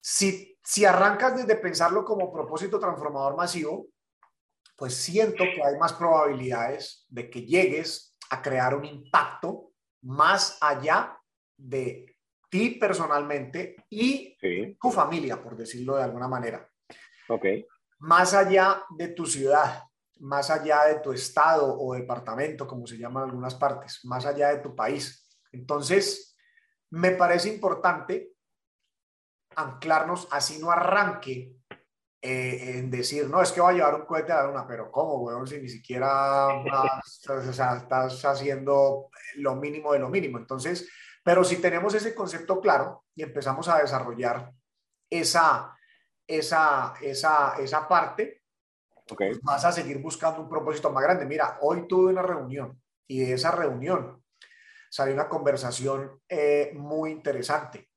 si, 0.01 0.59
si 0.65 0.85
arrancas 0.85 1.37
desde 1.37 1.57
pensarlo 1.57 2.05
como 2.05 2.33
propósito 2.33 2.81
transformador 2.81 3.37
masivo, 3.37 3.87
pues 4.77 4.95
siento 4.97 5.45
que 5.45 5.63
hay 5.65 5.79
más 5.79 5.93
probabilidades 5.93 7.07
de 7.09 7.31
que 7.31 7.47
llegues 7.47 8.19
a 8.31 8.43
crear 8.43 8.75
un 8.75 8.85
impacto 8.85 9.71
más 10.03 10.59
allá 10.61 11.17
de 11.57 12.14
ti 12.55 12.71
personalmente 12.71 13.75
y 13.91 14.39
tu 14.81 14.93
familia, 14.93 15.43
por 15.43 15.57
decirlo 15.57 15.97
de 15.97 16.05
alguna 16.05 16.29
manera. 16.29 16.71
Ok. 17.29 17.47
Más 17.99 18.33
allá 18.33 18.85
de 18.97 19.09
tu 19.09 19.27
ciudad, 19.27 19.83
más 20.21 20.51
allá 20.51 20.85
de 20.85 21.01
tu 21.01 21.13
estado 21.13 21.77
o 21.77 21.95
departamento, 21.95 22.65
como 22.69 22.87
se 22.87 22.97
llama 22.97 23.25
en 23.25 23.31
algunas 23.31 23.57
partes, 23.57 24.05
más 24.05 24.25
allá 24.25 24.51
de 24.51 24.59
tu 24.59 24.73
país. 24.73 25.29
Entonces, 25.51 26.37
me 26.91 27.11
parece 27.11 27.49
importante 27.53 28.35
anclarnos, 29.57 30.29
así 30.31 30.61
no 30.61 30.71
arranque 30.71 31.57
eh, 32.23 32.79
en 32.79 32.89
decir, 32.89 33.29
no, 33.29 33.43
es 33.43 33.51
que 33.51 33.63
va 33.63 33.71
a 33.71 33.73
llevar 33.73 33.97
un 33.97 34.07
cohete 34.07 34.31
a 34.31 34.43
la 34.43 34.47
luna, 34.47 34.65
pero 34.65 34.93
¿cómo, 34.93 35.17
weón? 35.23 35.45
Si 35.49 35.61
ni 35.61 35.69
siquiera 35.69 36.51
estás 37.03 38.25
haciendo 38.25 39.11
lo 39.39 39.57
mínimo 39.57 39.93
de 39.93 39.99
lo 39.99 40.09
mínimo. 40.09 40.39
Entonces, 40.39 40.89
pero 41.25 41.43
si 41.43 41.57
tenemos 41.57 41.95
ese 41.95 42.15
concepto 42.15 42.61
claro 42.61 43.05
y 43.17 43.23
empezamos 43.23 43.67
a 43.69 43.79
desarrollar 43.79 44.53
esa, 45.11 45.77
esa, 46.27 46.95
esa, 47.01 47.57
esa 47.59 47.89
parte, 47.89 48.43
okay. 49.07 49.31
Pues 49.31 49.41
vas 49.43 49.65
a 49.65 49.73
seguir 49.73 49.99
buscando 49.99 50.43
un 50.43 50.49
propósito 50.49 50.93
más 50.93 51.03
grande. 51.03 51.25
Mira, 51.25 51.59
hoy 51.63 51.89
tuve 51.89 52.13
una 52.13 52.23
reunión 52.23 52.81
y 53.09 53.21
de 53.21 53.33
esa 53.33 53.51
reunión 53.51 54.23
salió 54.91 55.15
una 55.15 55.29
conversación 55.29 56.21
eh, 56.29 56.73
muy 56.75 57.11
interesante. 57.11 57.89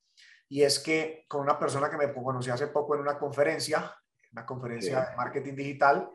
Y 0.48 0.62
es 0.62 0.78
que 0.78 1.26
con 1.28 1.42
una 1.42 1.58
persona 1.58 1.90
que 1.90 1.98
me 1.98 2.12
conocí 2.12 2.50
hace 2.50 2.68
poco 2.68 2.94
en 2.94 3.02
una 3.02 3.18
conferencia, 3.18 3.94
una 4.32 4.46
conferencia 4.46 5.04
de 5.04 5.16
marketing 5.16 5.54
digital. 5.54 6.10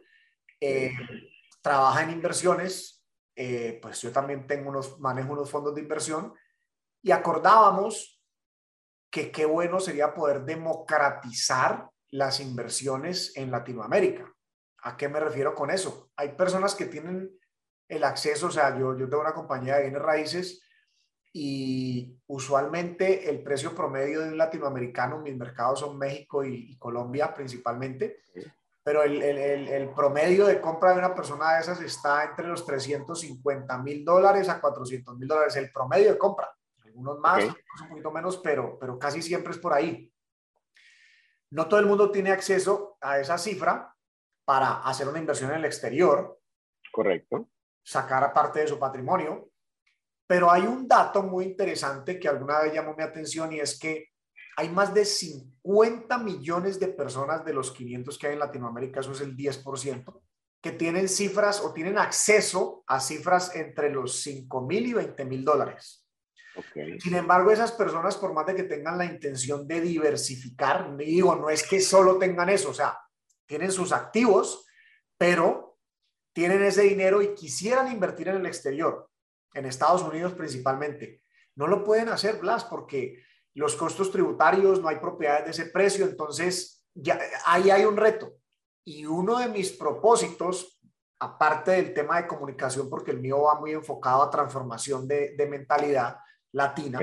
Eh, 0.59 0.91
trabaja 1.61 2.03
en 2.03 2.09
inversiones, 2.09 3.05
eh, 3.35 3.79
pues 3.81 4.01
yo 4.01 4.11
también 4.11 4.47
tengo 4.47 4.69
unos, 4.69 4.99
manejo 4.99 5.33
unos 5.33 5.49
fondos 5.49 5.75
de 5.75 5.81
inversión 5.81 6.33
y 7.03 7.11
acordábamos 7.11 8.19
que 9.11 9.31
qué 9.31 9.45
bueno 9.45 9.79
sería 9.79 10.15
poder 10.15 10.43
democratizar 10.43 11.89
las 12.09 12.39
inversiones 12.39 13.35
en 13.35 13.51
Latinoamérica. 13.51 14.33
¿A 14.83 14.97
qué 14.97 15.07
me 15.09 15.19
refiero 15.19 15.53
con 15.53 15.69
eso? 15.69 16.09
Hay 16.15 16.29
personas 16.29 16.73
que 16.73 16.87
tienen 16.87 17.29
el 17.87 18.03
acceso, 18.03 18.47
o 18.47 18.51
sea, 18.51 18.77
yo, 18.77 18.97
yo 18.97 19.07
tengo 19.09 19.21
una 19.21 19.33
compañía 19.33 19.75
de 19.75 19.83
bienes 19.83 20.01
raíces 20.01 20.63
y 21.33 22.19
usualmente 22.27 23.29
el 23.29 23.43
precio 23.43 23.75
promedio 23.75 24.21
de 24.21 24.29
un 24.29 24.37
latinoamericano, 24.37 25.19
mis 25.19 25.35
mercados 25.35 25.81
son 25.81 25.97
México 25.97 26.43
y, 26.43 26.77
Colombia 26.77 27.33
principalmente, 27.33 28.23
pero 28.83 29.03
el, 29.03 29.21
el, 29.21 29.67
el, 29.67 29.89
promedio 29.89 30.45
de 30.45 30.59
compra 30.59 30.91
de 30.91 30.99
una 30.99 31.15
persona 31.15 31.55
de 31.55 31.61
esas 31.61 31.81
está 31.81 32.23
entre 32.25 32.47
los 32.47 32.65
350 32.65 33.77
mil 33.79 34.03
dólares 34.05 34.49
a 34.49 34.59
400 34.59 35.17
mil 35.17 35.27
dólares, 35.27 35.55
el 35.55 35.71
promedio 35.71 36.11
de 36.11 36.17
compra, 36.17 36.53
algunos 36.93 37.19
más, 37.19 37.43
un 37.43 37.89
poquito 37.89 38.11
menos, 38.11 38.37
pero, 38.37 38.77
pero 38.79 38.97
casi 38.97 39.21
siempre 39.21 39.51
es 39.51 39.59
por 39.59 39.73
ahí. 39.73 40.11
No 41.51 41.67
todo 41.67 41.79
el 41.79 41.85
mundo 41.85 42.11
tiene 42.11 42.31
acceso 42.31 42.97
a 43.01 43.19
esa 43.19 43.37
cifra 43.37 43.93
para 44.45 44.81
hacer 44.81 45.07
una 45.07 45.19
inversión 45.19 45.51
en 45.51 45.57
el 45.57 45.65
exterior. 45.65 46.39
Correcto. 46.91 47.49
Sacar 47.83 48.31
parte 48.33 48.61
de 48.61 48.67
su 48.67 48.79
patrimonio 48.79 49.53
pero 50.27 50.49
hay 50.49 50.63
un 50.63 50.87
dato 50.87 51.23
muy 51.23 51.45
interesante 51.45 52.19
que 52.19 52.27
alguna 52.27 52.61
vez 52.61 52.73
llamó 52.73 52.95
mi 52.95 53.03
atención 53.03 53.51
y 53.53 53.59
es 53.59 53.77
que 53.77 54.09
hay 54.55 54.69
más 54.69 54.93
de 54.93 55.05
50 55.05 56.17
millones 56.19 56.79
de 56.79 56.87
personas 56.87 57.43
de 57.43 57.53
los 57.53 57.71
500 57.71 58.17
que 58.17 58.27
hay 58.27 58.33
en 58.33 58.39
Latinoamérica, 58.39 58.99
eso 58.99 59.11
es 59.11 59.21
el 59.21 59.35
10%, 59.35 60.21
que 60.61 60.71
tienen 60.71 61.09
cifras 61.09 61.61
o 61.61 61.73
tienen 61.73 61.97
acceso 61.97 62.83
a 62.87 62.99
cifras 62.99 63.55
entre 63.55 63.91
los 63.91 64.21
5 64.21 64.61
mil 64.61 64.85
y 64.85 64.93
20 64.93 65.25
mil 65.25 65.43
dólares. 65.43 66.02
Sin 66.99 67.15
embargo, 67.15 67.51
esas 67.51 67.71
personas, 67.71 68.15
por 68.17 68.33
más 68.33 68.45
de 68.45 68.55
que 68.55 68.63
tengan 68.63 68.97
la 68.97 69.05
intención 69.05 69.67
de 69.67 69.81
diversificar, 69.81 70.95
digo, 70.97 71.35
no 71.35 71.49
es 71.49 71.67
que 71.67 71.79
solo 71.81 72.17
tengan 72.17 72.49
eso, 72.49 72.69
o 72.69 72.73
sea, 72.73 72.97
tienen 73.45 73.71
sus 73.71 73.91
activos, 73.91 74.65
pero 75.17 75.77
tienen 76.33 76.63
ese 76.63 76.83
dinero 76.83 77.21
y 77.21 77.33
quisieran 77.33 77.91
invertir 77.91 78.27
en 78.27 78.37
el 78.37 78.45
exterior 78.45 79.09
en 79.53 79.65
Estados 79.65 80.01
Unidos 80.01 80.33
principalmente. 80.33 81.23
No 81.55 81.67
lo 81.67 81.83
pueden 81.83 82.09
hacer, 82.09 82.39
Blas, 82.39 82.65
porque 82.65 83.23
los 83.53 83.75
costos 83.75 84.11
tributarios, 84.11 84.81
no 84.81 84.87
hay 84.87 84.97
propiedades 84.97 85.45
de 85.45 85.51
ese 85.51 85.65
precio, 85.71 86.05
entonces 86.05 86.83
ya, 86.93 87.19
ahí 87.45 87.69
hay 87.69 87.85
un 87.85 87.97
reto. 87.97 88.33
Y 88.83 89.05
uno 89.05 89.37
de 89.37 89.47
mis 89.47 89.71
propósitos, 89.71 90.81
aparte 91.19 91.71
del 91.71 91.93
tema 91.93 92.19
de 92.19 92.27
comunicación, 92.27 92.89
porque 92.89 93.11
el 93.11 93.19
mío 93.19 93.43
va 93.43 93.59
muy 93.59 93.71
enfocado 93.71 94.23
a 94.23 94.31
transformación 94.31 95.07
de, 95.07 95.35
mentalidad 95.49 96.17
latina, 96.53 96.99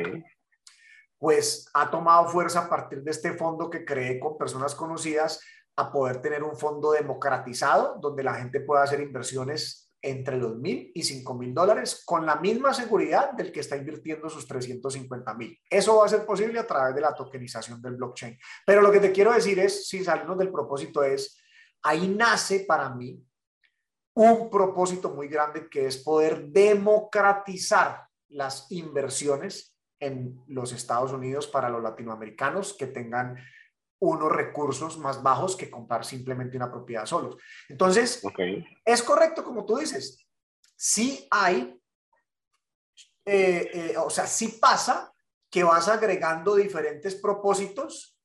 pues 1.18 1.68
ha 1.74 1.90
tomado 1.90 2.28
fuerza 2.28 2.60
a 2.60 2.68
partir 2.68 3.02
de 3.02 3.10
este 3.10 3.34
fondo 3.34 3.68
que 3.68 3.84
creé 3.84 4.18
con 4.18 4.38
personas 4.38 4.74
conocidas 4.74 5.40
a 5.76 5.92
poder 5.92 6.22
tener 6.22 6.42
un 6.42 6.56
fondo 6.56 6.92
democratizado 6.92 7.98
donde 8.00 8.24
la 8.24 8.34
gente 8.34 8.60
pueda 8.60 8.82
hacer 8.82 9.00
inversiones 9.00 9.90
entre 10.02 10.38
los 10.38 10.56
mil 10.56 10.90
y 10.94 11.02
cinco 11.02 11.34
mil 11.34 11.52
dólares 11.52 12.02
con 12.06 12.24
la 12.24 12.36
misma 12.36 12.72
seguridad 12.72 13.32
del 13.32 13.52
que 13.52 13.60
está 13.60 13.76
invirtiendo 13.76 14.30
sus 14.30 14.46
350 14.46 15.34
mil. 15.34 15.58
Eso 15.68 15.96
va 15.96 16.06
a 16.06 16.08
ser 16.08 16.24
posible 16.24 16.58
a 16.58 16.66
través 16.66 16.94
de 16.94 17.02
la 17.02 17.14
tokenización 17.14 17.82
del 17.82 17.96
blockchain. 17.96 18.38
Pero 18.64 18.80
lo 18.80 18.90
que 18.90 19.00
te 19.00 19.12
quiero 19.12 19.32
decir 19.32 19.58
es, 19.58 19.88
si 19.88 20.02
salimos 20.02 20.38
del 20.38 20.50
propósito, 20.50 21.02
es 21.02 21.38
ahí 21.82 22.08
nace 22.08 22.60
para 22.60 22.88
mí 22.90 23.22
un 24.14 24.50
propósito 24.50 25.10
muy 25.10 25.28
grande 25.28 25.68
que 25.68 25.86
es 25.86 25.98
poder 25.98 26.46
democratizar 26.48 28.09
las 28.30 28.70
inversiones 28.70 29.76
en 30.00 30.42
los 30.48 30.72
Estados 30.72 31.12
Unidos 31.12 31.46
para 31.46 31.68
los 31.68 31.82
latinoamericanos 31.82 32.74
que 32.74 32.86
tengan 32.86 33.36
unos 34.00 34.32
recursos 34.32 34.96
más 34.96 35.22
bajos 35.22 35.56
que 35.56 35.70
comprar 35.70 36.04
simplemente 36.04 36.56
una 36.56 36.70
propiedad 36.70 37.04
solos. 37.04 37.36
Entonces, 37.68 38.22
es 38.84 39.02
correcto 39.02 39.44
como 39.44 39.66
tú 39.66 39.76
dices, 39.76 40.26
sí 40.74 41.28
hay, 41.30 41.78
eh, 43.26 43.70
eh, 43.72 43.96
o 43.98 44.08
sea, 44.08 44.26
sí 44.26 44.58
pasa 44.60 45.12
que 45.50 45.64
vas 45.64 45.88
agregando 45.88 46.54
diferentes 46.54 47.14
propósitos 47.16 48.18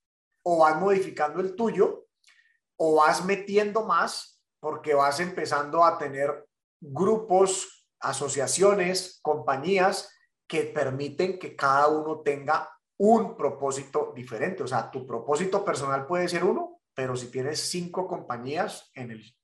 o 0.44 0.60
vas 0.60 0.80
modificando 0.80 1.42
el 1.42 1.56
tuyo 1.56 2.06
o 2.78 2.96
vas 2.96 3.26
metiendo 3.26 3.84
más 3.84 4.42
porque 4.60 4.94
vas 4.94 5.20
empezando 5.20 5.84
a 5.84 5.98
tener 5.98 6.48
grupos, 6.80 7.75
asociaciones, 8.10 9.20
compañías 9.22 10.12
que 10.48 10.64
permiten 10.64 11.40
que 11.40 11.56
cada 11.56 11.88
uno 11.88 12.22
tenga 12.22 12.70
un 12.98 13.36
propósito 13.36 14.14
diferente. 14.16 14.64
O 14.64 14.68
sea, 14.68 14.90
tu 14.90 15.06
propósito 15.06 15.66
personal 15.66 16.06
puede 16.06 16.28
ser 16.28 16.44
uno, 16.44 16.82
pero 16.94 17.16
si 17.16 17.28
tienes 17.28 17.60
cinco 17.60 18.08
compañías 18.08 18.92
en 18.94 19.12
el 19.12 19.36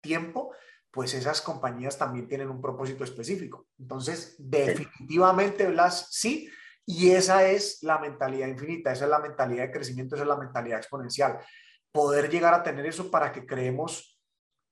tiempo, 0.00 0.52
pues 0.90 1.14
esas 1.14 1.42
compañías 1.42 1.98
también 1.98 2.28
tienen 2.28 2.48
un 2.48 2.60
propósito 2.60 3.04
específico. 3.04 3.66
Entonces, 3.78 4.36
definitivamente, 4.38 5.66
Blas, 5.66 6.08
sí, 6.10 6.48
y 6.86 7.10
esa 7.10 7.48
es 7.48 7.82
la 7.82 7.98
mentalidad 7.98 8.46
infinita, 8.46 8.92
esa 8.92 9.04
es 9.04 9.10
la 9.10 9.18
mentalidad 9.18 9.64
de 9.64 9.72
crecimiento, 9.72 10.14
esa 10.14 10.22
es 10.22 10.28
la 10.28 10.36
mentalidad 10.36 10.78
exponencial. 10.78 11.38
Poder 11.92 12.30
llegar 12.30 12.54
a 12.54 12.62
tener 12.62 12.86
eso 12.86 13.10
para 13.10 13.32
que 13.32 13.44
creemos 13.44 14.18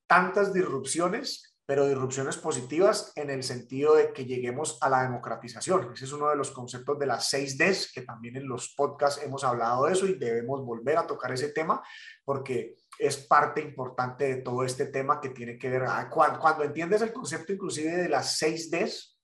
tantas 0.06 0.52
disrupciones 0.52 1.53
pero 1.66 1.86
disrupciones 1.86 2.36
positivas 2.36 3.12
en 3.16 3.30
el 3.30 3.42
sentido 3.42 3.96
de 3.96 4.12
que 4.12 4.26
lleguemos 4.26 4.78
a 4.82 4.90
la 4.90 5.02
democratización. 5.02 5.92
Ese 5.94 6.04
es 6.04 6.12
uno 6.12 6.28
de 6.28 6.36
los 6.36 6.50
conceptos 6.50 6.98
de 6.98 7.06
las 7.06 7.32
6Ds, 7.32 7.92
que 7.94 8.02
también 8.02 8.36
en 8.36 8.46
los 8.46 8.74
podcasts 8.74 9.22
hemos 9.22 9.44
hablado 9.44 9.86
de 9.86 9.92
eso 9.92 10.06
y 10.06 10.18
debemos 10.18 10.62
volver 10.64 10.98
a 10.98 11.06
tocar 11.06 11.32
ese 11.32 11.48
tema 11.50 11.82
porque 12.24 12.76
es 12.98 13.16
parte 13.26 13.62
importante 13.62 14.24
de 14.24 14.42
todo 14.42 14.64
este 14.64 14.86
tema 14.86 15.20
que 15.20 15.30
tiene 15.30 15.58
que 15.58 15.70
ver, 15.70 15.84
ah, 15.86 16.08
cuando, 16.10 16.38
cuando 16.38 16.64
entiendes 16.64 17.02
el 17.02 17.12
concepto 17.12 17.52
inclusive 17.52 17.96
de 17.96 18.08
las 18.08 18.40
6Ds, 18.40 19.14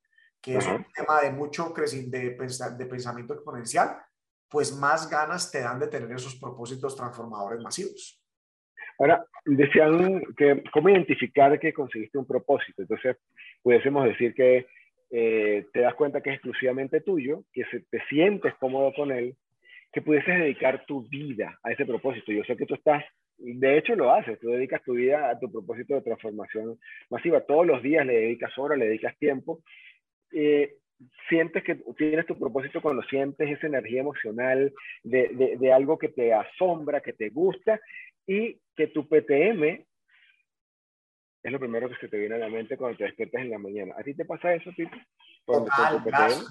que 0.41 0.57
es 0.57 0.67
un 0.67 0.87
tema 0.95 1.21
de 1.21 1.33
mucho 1.33 1.73
crecimiento, 1.75 2.17
de, 2.17 2.75
de 2.79 2.87
pensamiento 2.87 3.35
exponencial, 3.35 3.99
pues 4.49 4.75
más 4.75 5.09
ganas 5.09 5.51
te 5.51 5.61
dan 5.61 5.79
de 5.79 5.87
tener 5.87 6.11
esos 6.13 6.37
propósitos 6.37 6.97
transformadores 6.97 7.61
masivos. 7.63 8.20
Ahora, 9.01 9.25
decían 9.47 10.23
que 10.37 10.63
cómo 10.71 10.91
identificar 10.91 11.59
que 11.59 11.73
conseguiste 11.73 12.19
un 12.19 12.27
propósito. 12.27 12.83
Entonces, 12.83 13.17
pudiésemos 13.63 14.05
decir 14.05 14.35
que 14.35 14.67
eh, 15.11 15.65
te 15.73 15.81
das 15.81 15.95
cuenta 15.95 16.21
que 16.21 16.29
es 16.29 16.35
exclusivamente 16.35 17.01
tuyo, 17.01 17.45
que 17.55 17.65
se, 17.71 17.81
te 17.81 18.03
sientes 18.11 18.53
cómodo 18.61 18.93
con 18.93 19.11
él, 19.11 19.35
que 19.91 20.03
pudieses 20.03 20.39
dedicar 20.39 20.85
tu 20.85 21.09
vida 21.09 21.59
a 21.63 21.73
ese 21.73 21.87
propósito. 21.87 22.31
Yo 22.31 22.45
sé 22.45 22.59
que 22.59 22.67
tú 22.67 22.75
estás, 22.75 23.03
de 23.39 23.79
hecho 23.79 23.97
lo 23.97 24.13
haces, 24.13 24.39
tú 24.39 24.51
dedicas 24.51 24.83
tu 24.85 24.93
vida 24.93 25.31
a 25.31 25.39
tu 25.41 25.51
propósito 25.51 25.95
de 25.95 26.03
transformación 26.03 26.79
masiva. 27.09 27.41
Todos 27.41 27.67
los 27.67 27.83
días 27.83 28.05
le 28.05 28.13
dedicas 28.13 28.57
horas, 28.59 28.79
le 28.79 28.85
dedicas 28.85 29.17
tiempo. 29.17 29.63
Eh, 30.31 30.75
sientes 31.29 31.63
que 31.65 31.77
tienes 31.97 32.27
tu 32.27 32.39
propósito 32.39 32.83
cuando 32.83 33.03
sientes 33.05 33.49
esa 33.49 33.67
energía 33.67 34.01
emocional 34.01 34.73
de, 35.03 35.29
de, 35.29 35.57
de, 35.57 35.73
algo 35.73 35.99
que 35.99 36.09
te 36.09 36.35
asombra, 36.35 37.01
que 37.01 37.13
te 37.13 37.31
gusta 37.31 37.81
y 38.27 38.61
que 38.77 38.89
tu 38.89 39.09
PTM 39.09 39.85
es 41.43 41.53
lo 41.53 41.59
primero 41.59 41.89
que 41.89 41.97
se 41.97 42.09
te 42.09 42.19
viene 42.19 42.35
a 42.35 42.39
la 42.39 42.49
mente 42.49 42.77
cuando 42.77 42.99
te 42.99 43.05
despiertas 43.05 43.43
en 43.43 43.51
la 43.51 43.59
mañana. 43.59 43.95
¿A 43.99 44.03
ti 44.03 44.15
te 44.15 44.25
pasa 44.25 44.55
eso, 44.55 44.71
Tito? 44.77 44.97
Total, 45.47 46.03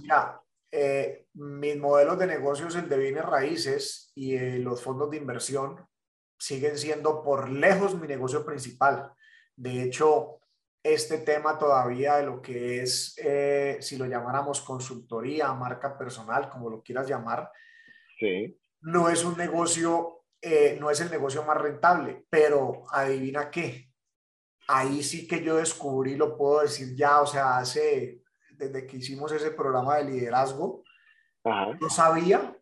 mira, 0.01 0.41
eh, 0.71 1.25
mis 1.33 1.77
modelos 1.77 2.17
de 2.17 2.27
negocios, 2.27 2.75
el 2.75 2.89
de 2.89 2.97
bienes 2.97 3.23
raíces 3.23 4.11
y 4.15 4.35
eh, 4.35 4.59
los 4.59 4.83
fondos 4.83 5.11
de 5.11 5.17
inversión, 5.17 5.85
siguen 6.37 6.77
siendo 6.77 7.23
por 7.23 7.49
lejos 7.49 7.99
mi 7.99 8.07
negocio 8.07 8.45
principal. 8.45 9.11
De 9.55 9.83
hecho, 9.83 10.39
este 10.83 11.19
tema 11.19 11.57
todavía 11.57 12.17
de 12.17 12.25
lo 12.25 12.41
que 12.41 12.81
es, 12.81 13.15
eh, 13.17 13.77
si 13.81 13.97
lo 13.97 14.05
llamáramos 14.05 14.61
consultoría, 14.61 15.53
marca 15.53 15.97
personal, 15.97 16.49
como 16.49 16.69
lo 16.69 16.81
quieras 16.81 17.07
llamar, 17.07 17.51
sí. 18.17 18.57
no 18.81 19.09
es 19.09 19.23
un 19.23 19.37
negocio, 19.37 20.23
eh, 20.41 20.77
no 20.79 20.89
es 20.89 21.01
el 21.01 21.11
negocio 21.11 21.43
más 21.43 21.57
rentable, 21.57 22.25
pero 22.29 22.83
adivina 22.91 23.51
qué, 23.51 23.91
ahí 24.67 25.03
sí 25.03 25.27
que 25.27 25.43
yo 25.43 25.57
descubrí, 25.57 26.15
lo 26.15 26.37
puedo 26.37 26.61
decir 26.61 26.95
ya, 26.95 27.21
o 27.21 27.27
sea, 27.27 27.57
hace, 27.57 28.21
desde 28.51 28.85
que 28.85 28.97
hicimos 28.97 29.31
ese 29.31 29.51
programa 29.51 29.97
de 29.97 30.05
liderazgo, 30.05 30.83
Ajá. 31.43 31.77
yo 31.79 31.89
sabía 31.89 32.55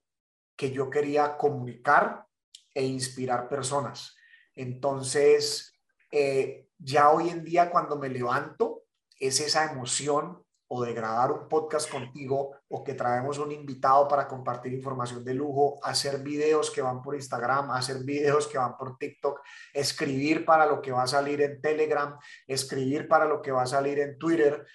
que 0.55 0.71
yo 0.71 0.89
quería 0.89 1.37
comunicar 1.37 2.25
e 2.73 2.83
inspirar 2.83 3.47
personas. 3.47 4.15
Entonces, 4.55 5.73
eh, 6.11 6.66
ya 6.77 7.09
hoy 7.11 7.29
en 7.29 7.43
día 7.43 7.69
cuando 7.69 7.97
me 7.97 8.09
levanto, 8.09 8.83
es 9.19 9.39
esa 9.39 9.71
emoción 9.71 10.43
o 10.69 10.83
de 10.83 10.93
grabar 10.93 11.31
un 11.31 11.47
podcast 11.47 11.89
contigo 11.89 12.57
o 12.67 12.83
que 12.83 12.93
traemos 12.93 13.37
un 13.39 13.51
invitado 13.51 14.07
para 14.07 14.27
compartir 14.27 14.73
información 14.73 15.23
de 15.23 15.33
lujo, 15.33 15.79
hacer 15.81 16.19
videos 16.19 16.71
que 16.71 16.81
van 16.81 17.01
por 17.01 17.15
Instagram, 17.15 17.71
hacer 17.71 18.03
videos 18.03 18.47
que 18.47 18.57
van 18.57 18.75
por 18.75 18.97
TikTok, 18.97 19.39
escribir 19.73 20.45
para 20.45 20.65
lo 20.65 20.81
que 20.81 20.91
va 20.91 21.03
a 21.03 21.07
salir 21.07 21.41
en 21.41 21.61
Telegram, 21.61 22.17
escribir 22.45 23.07
para 23.07 23.25
lo 23.25 23.41
que 23.41 23.51
va 23.51 23.63
a 23.63 23.67
salir 23.67 23.99
en 23.99 24.17
Twitter, 24.17 24.65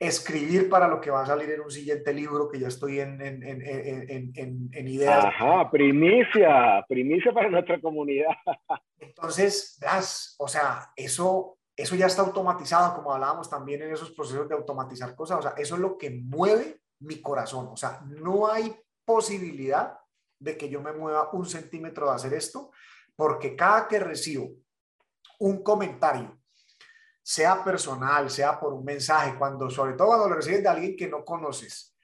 escribir 0.00 0.70
para 0.70 0.88
lo 0.88 0.98
que 0.98 1.10
va 1.10 1.22
a 1.22 1.26
salir 1.26 1.50
en 1.50 1.60
un 1.60 1.70
siguiente 1.70 2.14
libro 2.14 2.48
que 2.48 2.58
ya 2.58 2.68
estoy 2.68 3.00
en, 3.00 3.20
en, 3.20 3.42
en, 3.42 4.70
en 4.72 4.88
ideas. 4.88 5.26
Ajá, 5.26 5.70
primicia, 5.70 6.82
primicia 6.88 7.32
para 7.32 7.50
nuestra 7.50 7.78
comunidad. 7.78 8.34
Entonces, 8.98 9.78
das, 9.78 10.36
o 10.38 10.48
sea, 10.48 10.90
eso, 10.96 11.58
eso 11.76 11.94
ya 11.96 12.06
está 12.06 12.22
automatizado, 12.22 12.94
como 12.94 13.12
hablábamos 13.12 13.50
también 13.50 13.82
en 13.82 13.92
esos 13.92 14.12
procesos 14.12 14.48
de 14.48 14.54
automatizar 14.54 15.14
cosas, 15.14 15.38
o 15.38 15.42
sea, 15.42 15.54
eso 15.58 15.74
es 15.74 15.80
lo 15.82 15.98
que 15.98 16.08
mueve 16.08 16.80
mi 17.00 17.20
corazón, 17.20 17.68
o 17.70 17.76
sea, 17.76 18.00
no 18.06 18.50
hay 18.50 18.74
posibilidad 19.04 19.98
de 20.38 20.56
que 20.56 20.70
yo 20.70 20.80
me 20.80 20.92
mueva 20.92 21.28
un 21.32 21.44
centímetro 21.44 22.08
de 22.08 22.14
hacer 22.14 22.32
esto, 22.32 22.70
porque 23.14 23.54
cada 23.54 23.86
que 23.86 23.98
recibo 23.98 24.50
un 25.38 25.62
comentario 25.62 26.39
sea 27.30 27.62
personal, 27.62 28.28
sea 28.28 28.58
por 28.58 28.72
un 28.72 28.84
mensaje, 28.84 29.38
cuando, 29.38 29.70
sobre 29.70 29.92
todo 29.92 30.08
cuando 30.08 30.28
lo 30.28 30.34
recibes 30.34 30.64
de 30.64 30.68
alguien 30.68 30.96
que 30.96 31.06
no 31.06 31.24
conoces, 31.24 31.96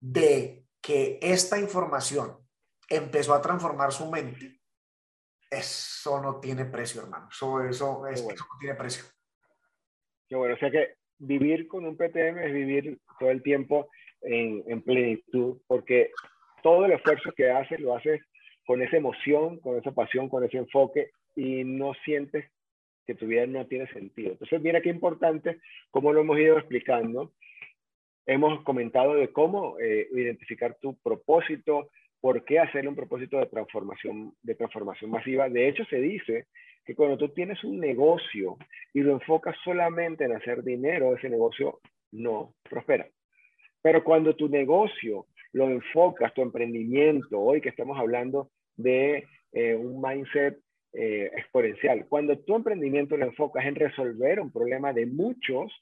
de 0.00 0.64
que 0.82 1.16
esta 1.22 1.60
información 1.60 2.38
empezó 2.88 3.34
a 3.34 3.40
transformar 3.40 3.92
su 3.92 4.10
mente, 4.10 4.58
eso 5.48 6.20
no 6.20 6.40
tiene 6.40 6.64
precio, 6.64 7.02
hermano. 7.02 7.28
Eso, 7.30 7.62
eso, 7.62 8.06
es, 8.08 8.20
bueno. 8.20 8.34
eso 8.34 8.46
no 8.52 8.58
tiene 8.58 8.74
precio. 8.74 9.04
Qué 10.28 10.34
bueno, 10.34 10.56
o 10.56 10.58
sea 10.58 10.72
que 10.72 10.96
vivir 11.18 11.68
con 11.68 11.86
un 11.86 11.96
PTM 11.96 12.38
es 12.38 12.52
vivir 12.52 12.98
todo 13.20 13.30
el 13.30 13.44
tiempo 13.44 13.88
en, 14.22 14.64
en 14.66 14.82
plenitud, 14.82 15.60
porque 15.68 16.10
todo 16.64 16.84
el 16.86 16.92
esfuerzo 16.94 17.30
que 17.36 17.48
haces 17.48 17.78
lo 17.78 17.94
haces 17.94 18.20
con 18.66 18.82
esa 18.82 18.96
emoción, 18.96 19.60
con 19.60 19.78
esa 19.78 19.92
pasión, 19.92 20.28
con 20.28 20.42
ese 20.42 20.56
enfoque 20.56 21.12
y 21.36 21.62
no 21.62 21.92
sientes 22.04 22.50
que 23.06 23.14
tu 23.14 23.26
vida 23.26 23.46
no 23.46 23.66
tiene 23.66 23.86
sentido. 23.88 24.32
Entonces, 24.32 24.60
mira 24.60 24.80
qué 24.80 24.90
importante, 24.90 25.58
como 25.90 26.12
lo 26.12 26.20
hemos 26.20 26.38
ido 26.38 26.58
explicando, 26.58 27.32
hemos 28.26 28.62
comentado 28.62 29.14
de 29.14 29.28
cómo 29.32 29.78
eh, 29.78 30.08
identificar 30.12 30.76
tu 30.80 30.96
propósito, 30.96 31.90
por 32.20 32.44
qué 32.44 32.58
hacerle 32.58 32.88
un 32.88 32.96
propósito 32.96 33.38
de 33.38 33.46
transformación, 33.46 34.34
de 34.42 34.54
transformación 34.54 35.10
masiva. 35.10 35.48
De 35.48 35.68
hecho, 35.68 35.84
se 35.84 35.96
dice 35.96 36.46
que 36.84 36.94
cuando 36.94 37.18
tú 37.18 37.28
tienes 37.30 37.62
un 37.64 37.78
negocio 37.78 38.56
y 38.92 39.00
lo 39.00 39.12
enfocas 39.12 39.56
solamente 39.64 40.24
en 40.24 40.32
hacer 40.32 40.62
dinero, 40.62 41.14
ese 41.14 41.28
negocio 41.28 41.80
no 42.12 42.54
prospera. 42.68 43.06
Pero 43.82 44.02
cuando 44.02 44.34
tu 44.34 44.48
negocio 44.48 45.26
lo 45.52 45.68
enfocas, 45.68 46.32
tu 46.34 46.42
emprendimiento, 46.42 47.38
hoy 47.38 47.60
que 47.60 47.68
estamos 47.68 47.98
hablando 47.98 48.50
de 48.76 49.26
eh, 49.52 49.74
un 49.74 50.00
mindset 50.00 50.58
eh, 50.96 51.30
exponencial. 51.36 52.06
Cuando 52.08 52.38
tu 52.38 52.54
emprendimiento 52.54 53.16
lo 53.16 53.26
enfocas 53.26 53.64
en 53.64 53.74
resolver 53.74 54.40
un 54.40 54.52
problema 54.52 54.92
de 54.92 55.06
muchos, 55.06 55.72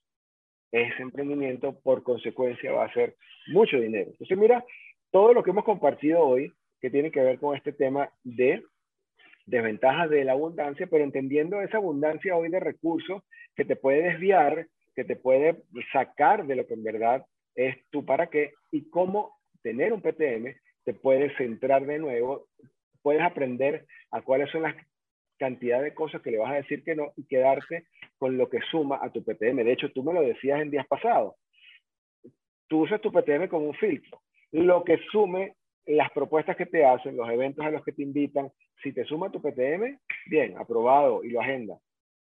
ese 0.72 1.02
emprendimiento 1.02 1.78
por 1.80 2.02
consecuencia 2.02 2.72
va 2.72 2.86
a 2.86 2.94
ser 2.94 3.16
mucho 3.48 3.78
dinero. 3.78 4.10
Entonces, 4.10 4.38
mira, 4.38 4.64
todo 5.10 5.34
lo 5.34 5.42
que 5.42 5.50
hemos 5.50 5.64
compartido 5.64 6.20
hoy, 6.20 6.50
que 6.80 6.90
tiene 6.90 7.10
que 7.10 7.20
ver 7.20 7.38
con 7.38 7.54
este 7.54 7.72
tema 7.72 8.10
de 8.24 8.62
desventajas 9.44 10.08
de 10.08 10.24
la 10.24 10.32
abundancia, 10.32 10.86
pero 10.90 11.04
entendiendo 11.04 11.60
esa 11.60 11.76
abundancia 11.76 12.36
hoy 12.36 12.48
de 12.48 12.60
recursos 12.60 13.22
que 13.54 13.64
te 13.64 13.76
puede 13.76 14.02
desviar, 14.02 14.66
que 14.94 15.04
te 15.04 15.16
puede 15.16 15.62
sacar 15.92 16.46
de 16.46 16.56
lo 16.56 16.66
que 16.66 16.74
en 16.74 16.84
verdad 16.84 17.26
es 17.54 17.76
tu 17.90 18.04
para 18.04 18.28
qué 18.28 18.52
y 18.70 18.88
cómo 18.88 19.36
tener 19.62 19.92
un 19.92 20.00
PTM 20.00 20.54
te 20.84 20.94
puede 20.94 21.36
centrar 21.36 21.84
de 21.86 21.98
nuevo, 21.98 22.48
puedes 23.02 23.22
aprender 23.22 23.86
a 24.10 24.22
cuáles 24.22 24.50
son 24.50 24.62
las 24.62 24.74
cantidad 25.42 25.82
de 25.82 25.92
cosas 25.92 26.22
que 26.22 26.30
le 26.30 26.38
vas 26.38 26.52
a 26.52 26.62
decir 26.62 26.84
que 26.84 26.94
no 26.94 27.12
y 27.16 27.24
quedarte 27.24 27.86
con 28.16 28.38
lo 28.38 28.48
que 28.48 28.60
suma 28.70 29.00
a 29.02 29.10
tu 29.10 29.24
PTM. 29.24 29.64
De 29.64 29.72
hecho, 29.72 29.90
tú 29.90 30.04
me 30.04 30.12
lo 30.12 30.22
decías 30.22 30.60
en 30.60 30.70
días 30.70 30.86
pasados. 30.86 31.34
Tú 32.68 32.82
usas 32.82 33.00
tu 33.00 33.10
PTM 33.10 33.48
como 33.48 33.66
un 33.66 33.74
filtro. 33.74 34.20
Lo 34.52 34.84
que 34.84 34.98
sume 35.10 35.56
las 35.86 36.12
propuestas 36.12 36.56
que 36.56 36.66
te 36.66 36.84
hacen, 36.84 37.16
los 37.16 37.28
eventos 37.28 37.64
a 37.66 37.72
los 37.72 37.82
que 37.82 37.90
te 37.90 38.04
invitan, 38.04 38.52
si 38.84 38.92
te 38.92 39.04
suma 39.04 39.32
tu 39.32 39.42
PTM, 39.42 39.98
bien, 40.26 40.56
aprobado 40.56 41.24
y 41.24 41.30
lo 41.30 41.40
agenda. 41.40 41.76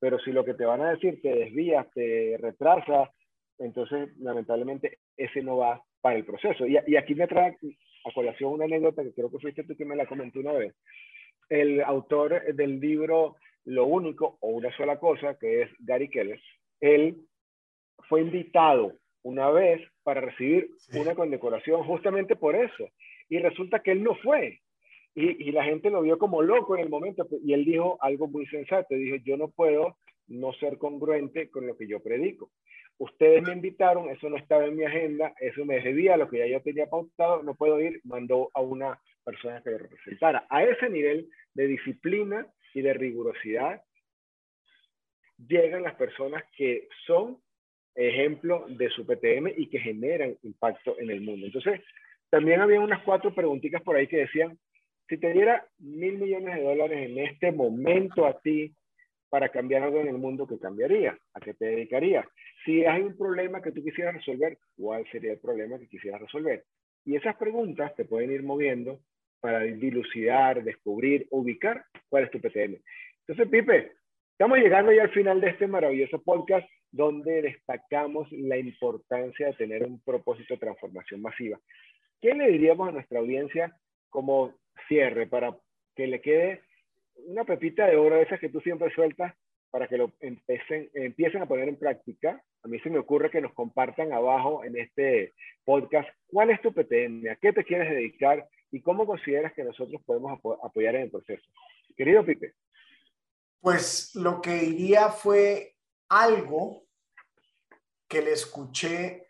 Pero 0.02 0.20
si 0.20 0.34
lo 0.34 0.44
que 0.44 0.54
te 0.54 0.66
van 0.66 0.82
a 0.82 0.92
decir 0.92 1.22
te 1.22 1.34
desvías, 1.34 1.90
te 1.92 2.36
retrasa, 2.38 3.10
entonces 3.60 4.10
lamentablemente 4.18 5.00
ese 5.16 5.42
no 5.42 5.56
va 5.56 5.82
para 6.02 6.18
el 6.18 6.26
proceso. 6.26 6.68
Y, 6.68 6.78
y 6.86 6.98
aquí 6.98 7.16
me 7.16 7.28
trae 7.28 7.56
a 8.04 8.12
colación 8.14 8.52
una 8.52 8.66
anécdota 8.66 9.04
que 9.04 9.14
creo 9.14 9.32
que 9.32 9.40
fuiste 9.40 9.64
tú 9.64 9.74
que 9.78 9.86
me 9.86 9.96
la 9.96 10.06
comentó 10.06 10.42
una 10.42 10.52
vez 10.52 10.76
el 11.50 11.82
autor 11.82 12.54
del 12.54 12.80
libro 12.80 13.36
Lo 13.66 13.86
único 13.86 14.38
o 14.42 14.50
una 14.50 14.76
sola 14.78 15.00
cosa, 15.00 15.38
que 15.40 15.64
es 15.64 15.70
Gary 15.80 16.10
Keller, 16.10 16.40
él 16.80 17.18
fue 18.08 18.22
invitado 18.22 18.94
una 19.24 19.50
vez 19.50 19.82
para 20.04 20.22
recibir 20.22 20.70
sí. 20.78 21.00
una 21.00 21.16
condecoración 21.16 21.84
justamente 21.84 22.36
por 22.36 22.56
eso. 22.56 22.90
Y 23.28 23.40
resulta 23.40 23.82
que 23.82 23.92
él 23.92 24.04
no 24.04 24.16
fue. 24.16 24.62
Y, 25.16 25.48
y, 25.48 25.52
la 25.52 25.64
gente 25.64 25.90
lo 25.90 26.02
vio 26.02 26.20
como 26.20 26.44
loco 26.44 26.76
en 26.76 26.84
el 26.84 26.90
momento. 26.90 27.28
Y 27.44 27.54
él 27.54 27.66
dijo 27.66 27.98
algo 28.02 28.28
muy 28.28 28.46
sensato. 28.48 28.94
Dijo, 28.94 29.16
yo 29.24 29.36
no 29.36 29.48
puedo 29.48 29.98
no 30.28 30.54
ser 30.54 30.78
congruente 30.78 31.50
con 31.50 31.66
lo 31.66 31.76
que 31.76 31.88
yo 31.88 32.02
predico. 32.02 32.52
Ustedes 32.98 33.44
me 33.44 33.54
invitaron, 33.54 34.10
eso 34.10 34.30
no 34.30 34.38
estaba 34.38 34.66
en 34.66 34.78
mi 34.78 34.86
agenda, 34.86 35.34
eso 35.40 35.66
me 35.66 35.82
debía 35.82 36.14
a 36.14 36.18
lo 36.18 36.30
que 36.30 36.38
ya 36.38 36.48
yo 36.48 36.62
tenía 36.62 36.88
pautado, 36.88 37.44
no 37.44 37.54
puedo 37.54 37.82
ir, 37.82 38.00
mandó 38.06 38.50
a 38.54 38.62
una 38.62 39.00
persona 39.26 39.62
que 39.62 39.72
lo 39.72 39.80
representara. 39.80 40.46
A 40.50 40.64
ese 40.64 40.90
nivel 40.90 41.28
de 41.54 41.68
disciplina 41.68 42.48
y 42.74 42.82
de 42.82 42.94
rigurosidad 42.94 43.82
llegan 45.38 45.84
las 45.84 45.96
personas 45.96 46.44
que 46.56 46.88
son 47.06 47.42
ejemplo 47.96 48.66
de 48.70 48.90
su 48.90 49.06
PTM 49.06 49.54
y 49.58 49.68
que 49.68 49.80
generan 49.80 50.38
impacto 50.44 50.98
en 51.00 51.10
el 51.10 51.22
mundo. 51.22 51.46
Entonces, 51.46 51.82
también 52.30 52.62
había 52.62 52.80
unas 52.82 53.04
cuatro 53.04 53.34
preguntitas 53.34 53.82
por 53.82 53.96
ahí 53.96 54.08
que 54.08 54.18
decían, 54.18 54.58
si 55.08 55.18
te 55.18 55.32
diera 55.32 55.66
mil 55.80 56.18
millones 56.18 56.56
de 56.56 56.64
dólares 56.64 57.10
en 57.10 57.18
este 57.20 57.52
momento 57.52 58.26
a 58.26 58.40
ti 58.42 58.74
para 59.30 59.50
cambiar 59.50 59.84
algo 59.84 60.02
en 60.02 60.08
el 60.08 60.18
mundo, 60.18 60.48
¿qué 60.48 60.60
cambiaría? 60.60 61.18
¿A 61.34 61.40
qué 61.40 61.54
te 61.54 61.66
dedicarías? 61.66 62.26
Si 62.66 62.86
hay 62.86 63.02
un 63.02 63.18
problema 63.18 63.62
que 63.62 63.72
tú 63.72 63.84
quisieras 63.84 64.16
resolver, 64.16 64.58
¿cuál 64.76 65.06
sería 65.12 65.34
el 65.34 65.40
problema 65.40 65.80
que 65.80 65.88
quisieras 65.88 66.22
resolver? 66.22 66.64
Y 67.06 67.16
esas 67.16 67.36
preguntas 67.36 67.96
te 67.96 68.06
pueden 68.06 68.32
ir 68.32 68.44
moviendo 68.44 69.00
para 69.46 69.60
dilucidar, 69.60 70.64
descubrir, 70.64 71.28
ubicar 71.30 71.86
cuál 72.10 72.24
es 72.24 72.32
tu 72.32 72.42
PTM. 72.42 72.82
Entonces, 73.28 73.48
Pipe, 73.48 73.92
estamos 74.32 74.58
llegando 74.58 74.92
ya 74.92 75.04
al 75.04 75.12
final 75.12 75.40
de 75.40 75.50
este 75.50 75.68
maravilloso 75.68 76.20
podcast 76.24 76.68
donde 76.90 77.44
destacamos 77.44 78.28
la 78.32 78.58
importancia 78.58 79.46
de 79.46 79.54
tener 79.54 79.84
un 79.84 80.02
propósito 80.02 80.56
de 80.56 80.62
transformación 80.62 81.22
masiva. 81.22 81.60
¿Qué 82.20 82.34
le 82.34 82.48
diríamos 82.48 82.90
a 82.90 82.94
nuestra 82.94 83.20
audiencia 83.20 83.72
como 84.10 84.56
cierre 84.88 85.28
para 85.28 85.56
que 85.96 86.08
le 86.08 86.22
quede 86.22 86.64
una 87.28 87.44
pepita 87.44 87.86
de 87.86 87.98
oro, 87.98 88.20
esas 88.20 88.40
que 88.40 88.50
tú 88.50 88.62
siempre 88.62 88.92
sueltas, 88.96 89.32
para 89.70 89.88
que 89.88 90.00
lo 90.00 90.12
empiecen, 90.22 90.90
empiecen 90.96 91.44
a 91.44 91.46
poner 91.46 91.70
en 91.70 91.78
práctica, 91.78 92.42
a 92.64 92.68
mí 92.68 92.80
se 92.80 92.90
me 92.90 92.98
ocurre 92.98 93.30
que 93.30 93.42
nos 93.42 93.54
compartan 93.54 94.12
abajo 94.12 94.64
en 94.64 94.76
este 94.76 95.34
podcast 95.66 96.10
cuál 96.32 96.50
es 96.50 96.60
tu 96.62 96.74
PTM, 96.74 97.30
a 97.30 97.36
qué 97.36 97.54
te 97.54 97.64
quieres 97.64 97.92
dedicar 97.92 98.48
y 98.72 98.82
cómo 98.82 99.06
consideras 99.06 99.54
que 99.54 99.64
nosotros 99.64 100.02
podemos 100.06 100.40
apoyar 100.64 100.96
en 100.96 101.04
el 101.04 101.12
proceso. 101.12 101.44
Querido 101.96 102.26
Pipe. 102.26 102.56
Pues 103.60 104.14
lo 104.16 104.42
que 104.42 104.54
diría 104.56 105.10
fue 105.10 105.76
algo 106.10 106.86
que 108.08 108.22
le 108.22 108.34
escuché 108.34 109.28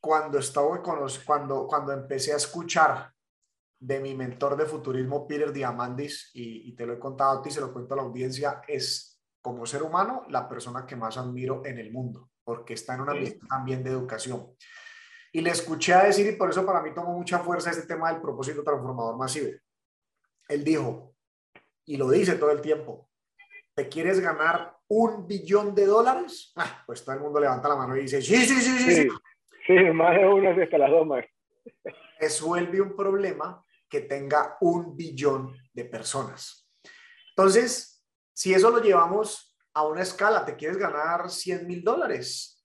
cuando 0.00 0.38
estaba 0.38 0.82
con 0.82 1.00
cuando, 1.26 1.66
cuando 1.66 1.92
empecé 1.92 2.32
a 2.32 2.36
escuchar 2.36 3.12
de 3.78 4.00
mi 4.00 4.14
mentor 4.14 4.56
de 4.56 4.64
futurismo, 4.64 5.26
Peter 5.26 5.52
Diamandis, 5.52 6.30
y, 6.32 6.70
y, 6.70 6.74
te 6.74 6.86
lo 6.86 6.94
he 6.94 6.98
contado 6.98 7.38
a 7.38 7.42
ti, 7.42 7.50
se 7.50 7.60
lo 7.60 7.72
cuento 7.72 7.92
a 7.94 7.98
la 7.98 8.04
audiencia, 8.04 8.62
es 8.66 9.20
como 9.42 9.66
ser 9.66 9.82
humano 9.82 10.24
la 10.30 10.48
persona 10.48 10.86
que 10.86 10.96
más 10.96 11.18
admiro 11.18 11.62
en 11.64 11.78
el 11.78 11.92
mundo, 11.92 12.30
porque 12.42 12.74
está 12.74 12.94
en 12.94 13.02
una 13.02 13.14
misión 13.14 13.46
también 13.46 13.84
de 13.84 13.90
educación. 13.90 14.54
Y 15.36 15.42
le 15.42 15.50
escuché 15.50 15.92
a 15.92 16.04
decir, 16.04 16.26
y 16.26 16.34
por 16.34 16.48
eso 16.48 16.64
para 16.64 16.80
mí 16.80 16.94
tomó 16.94 17.12
mucha 17.12 17.40
fuerza 17.40 17.70
este 17.70 17.86
tema 17.86 18.10
del 18.10 18.22
propósito 18.22 18.64
transformador 18.64 19.18
masivo. 19.18 19.50
Él 20.48 20.64
dijo, 20.64 21.14
y 21.84 21.98
lo 21.98 22.08
dice 22.08 22.36
todo 22.36 22.52
el 22.52 22.62
tiempo, 22.62 23.10
¿te 23.74 23.86
quieres 23.86 24.18
ganar 24.18 24.78
un 24.88 25.26
billón 25.26 25.74
de 25.74 25.84
dólares? 25.84 26.54
Ah, 26.56 26.82
pues 26.86 27.04
todo 27.04 27.16
el 27.16 27.20
mundo 27.20 27.38
levanta 27.38 27.68
la 27.68 27.76
mano 27.76 27.94
y 27.98 28.04
dice, 28.04 28.22
sí, 28.22 28.34
sí, 28.34 28.62
sí, 28.62 28.78
sí. 28.78 29.08
Sí, 29.66 29.76
sí 29.76 29.92
más 29.92 30.16
de 30.16 30.26
una 30.26 30.52
hasta 30.52 30.78
las 30.78 30.90
dos 30.90 31.06
más. 31.06 31.26
Resuelve 32.18 32.80
un 32.80 32.96
problema 32.96 33.62
que 33.90 34.00
tenga 34.00 34.56
un 34.62 34.96
billón 34.96 35.54
de 35.74 35.84
personas. 35.84 36.66
Entonces, 37.36 38.02
si 38.32 38.54
eso 38.54 38.70
lo 38.70 38.80
llevamos 38.80 39.54
a 39.74 39.86
una 39.86 40.00
escala, 40.00 40.46
te 40.46 40.56
quieres 40.56 40.78
ganar 40.78 41.28
100 41.28 41.66
mil 41.66 41.84
dólares, 41.84 42.55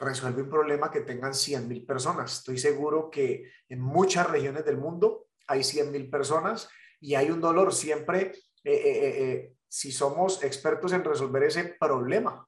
resuelve 0.00 0.42
un 0.42 0.48
problema 0.48 0.90
que 0.90 1.00
tengan 1.00 1.34
100 1.34 1.68
mil 1.68 1.84
personas. 1.84 2.38
Estoy 2.38 2.58
seguro 2.58 3.10
que 3.10 3.50
en 3.68 3.80
muchas 3.80 4.28
regiones 4.30 4.64
del 4.64 4.78
mundo 4.78 5.28
hay 5.46 5.64
100 5.64 5.90
mil 5.90 6.08
personas 6.08 6.68
y 7.00 7.14
hay 7.14 7.30
un 7.30 7.40
dolor 7.40 7.74
siempre, 7.74 8.32
eh, 8.64 8.72
eh, 8.72 9.22
eh, 9.22 9.54
si 9.68 9.92
somos 9.92 10.42
expertos 10.42 10.92
en 10.92 11.04
resolver 11.04 11.42
ese 11.44 11.76
problema, 11.78 12.46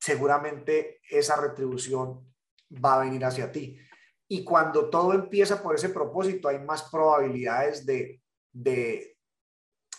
seguramente 0.00 1.00
esa 1.08 1.36
retribución 1.36 2.34
va 2.72 2.94
a 2.94 3.04
venir 3.04 3.24
hacia 3.24 3.50
ti. 3.50 3.78
Y 4.28 4.44
cuando 4.44 4.90
todo 4.90 5.12
empieza 5.12 5.62
por 5.62 5.74
ese 5.74 5.88
propósito, 5.90 6.48
hay 6.48 6.58
más 6.58 6.84
probabilidades 6.90 7.86
de, 7.86 8.20
de, 8.52 9.16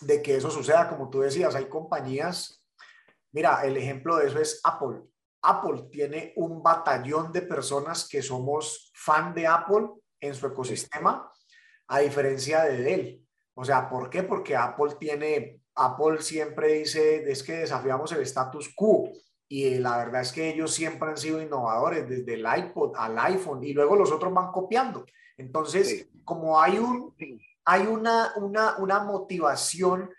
de 0.00 0.22
que 0.22 0.36
eso 0.36 0.50
suceda. 0.50 0.88
Como 0.88 1.08
tú 1.08 1.20
decías, 1.20 1.54
hay 1.54 1.66
compañías, 1.66 2.62
mira, 3.32 3.62
el 3.62 3.76
ejemplo 3.76 4.16
de 4.16 4.28
eso 4.28 4.38
es 4.38 4.60
Apple. 4.64 5.02
Apple 5.42 5.88
tiene 5.90 6.32
un 6.36 6.62
batallón 6.62 7.32
de 7.32 7.42
personas 7.42 8.08
que 8.08 8.22
somos 8.22 8.90
fan 8.94 9.34
de 9.34 9.46
Apple 9.46 9.88
en 10.20 10.34
su 10.34 10.46
ecosistema, 10.46 11.30
a 11.86 11.98
diferencia 12.00 12.64
de 12.64 12.82
Dell. 12.82 13.26
O 13.54 13.64
sea, 13.64 13.88
¿por 13.88 14.10
qué? 14.10 14.22
Porque 14.22 14.56
Apple 14.56 14.96
tiene, 14.98 15.60
Apple 15.74 16.20
siempre 16.20 16.74
dice, 16.74 17.30
es 17.30 17.42
que 17.42 17.58
desafiamos 17.58 18.12
el 18.12 18.22
status 18.22 18.72
quo 18.74 19.10
y 19.48 19.78
la 19.78 19.96
verdad 19.96 20.20
es 20.20 20.32
que 20.32 20.50
ellos 20.50 20.74
siempre 20.74 21.08
han 21.08 21.16
sido 21.16 21.40
innovadores, 21.40 22.06
desde 22.06 22.34
el 22.34 22.46
iPod 22.46 22.94
al 22.96 23.18
iPhone, 23.18 23.64
y 23.64 23.72
luego 23.72 23.96
los 23.96 24.12
otros 24.12 24.32
van 24.32 24.52
copiando. 24.52 25.06
Entonces, 25.38 26.08
como 26.24 26.60
hay, 26.60 26.78
un, 26.78 27.16
hay 27.64 27.86
una, 27.86 28.32
una, 28.36 28.76
una 28.76 29.02
motivación 29.04 30.10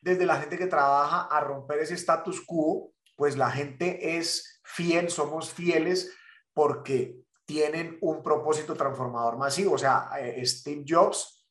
desde 0.00 0.24
la 0.24 0.36
gente 0.36 0.56
que 0.56 0.68
trabaja 0.68 1.22
a 1.22 1.40
romper 1.40 1.80
ese 1.80 1.94
status 1.94 2.40
quo, 2.46 2.92
pues 3.16 3.36
la 3.36 3.50
gente 3.50 4.18
es 4.18 4.55
fiel, 4.66 5.08
somos 5.08 5.50
fieles 5.50 6.12
porque 6.52 7.16
tienen 7.46 7.96
un 8.00 8.22
propósito 8.22 8.74
transformador 8.74 9.38
masivo. 9.38 9.74
O 9.74 9.78
sea, 9.78 10.10
eh, 10.20 10.44
Steve 10.44 10.84
Jobs 10.86 11.46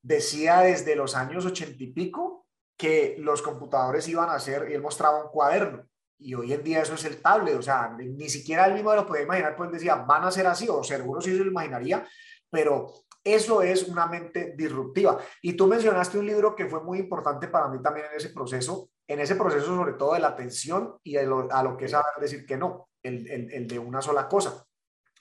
decía 0.00 0.60
desde 0.60 0.96
los 0.96 1.14
años 1.14 1.44
ochenta 1.44 1.82
y 1.82 1.92
pico 1.92 2.46
que 2.76 3.16
los 3.18 3.42
computadores 3.42 4.08
iban 4.08 4.30
a 4.30 4.40
ser, 4.40 4.64
él 4.70 4.80
mostraba 4.80 5.24
un 5.24 5.30
cuaderno, 5.30 5.84
y 6.18 6.34
hoy 6.34 6.52
en 6.52 6.62
día 6.62 6.82
eso 6.82 6.94
es 6.94 7.04
el 7.04 7.20
tablet, 7.20 7.56
o 7.56 7.62
sea, 7.62 7.94
ni 7.98 8.28
siquiera 8.28 8.66
él 8.66 8.74
mismo 8.74 8.94
lo 8.94 9.06
podía 9.06 9.22
imaginar, 9.22 9.56
pues 9.56 9.70
decía, 9.72 9.96
van 9.96 10.24
a 10.24 10.30
ser 10.30 10.46
así, 10.46 10.68
o 10.68 10.82
seguro 10.82 11.20
sí 11.20 11.36
se 11.36 11.44
lo 11.44 11.50
imaginaría, 11.50 12.06
pero 12.50 12.92
eso 13.24 13.62
es 13.62 13.88
una 13.88 14.06
mente 14.06 14.54
disruptiva. 14.56 15.18
Y 15.42 15.54
tú 15.54 15.66
mencionaste 15.66 16.18
un 16.18 16.26
libro 16.26 16.54
que 16.54 16.66
fue 16.66 16.82
muy 16.82 16.98
importante 17.00 17.48
para 17.48 17.68
mí 17.68 17.80
también 17.82 18.06
en 18.10 18.16
ese 18.16 18.30
proceso, 18.30 18.90
en 19.08 19.20
ese 19.20 19.36
proceso 19.36 19.66
sobre 19.66 19.94
todo 19.94 20.14
de 20.14 20.20
la 20.20 20.28
atención 20.28 20.98
y 21.02 21.16
a 21.16 21.22
lo 21.24 21.76
que 21.76 21.86
es 21.86 21.90
saber 21.90 22.14
decir 22.20 22.46
que 22.46 22.56
no, 22.56 22.88
el, 23.02 23.28
el, 23.28 23.52
el 23.52 23.66
de 23.66 23.78
una 23.78 24.00
sola 24.00 24.28
cosa. 24.28 24.64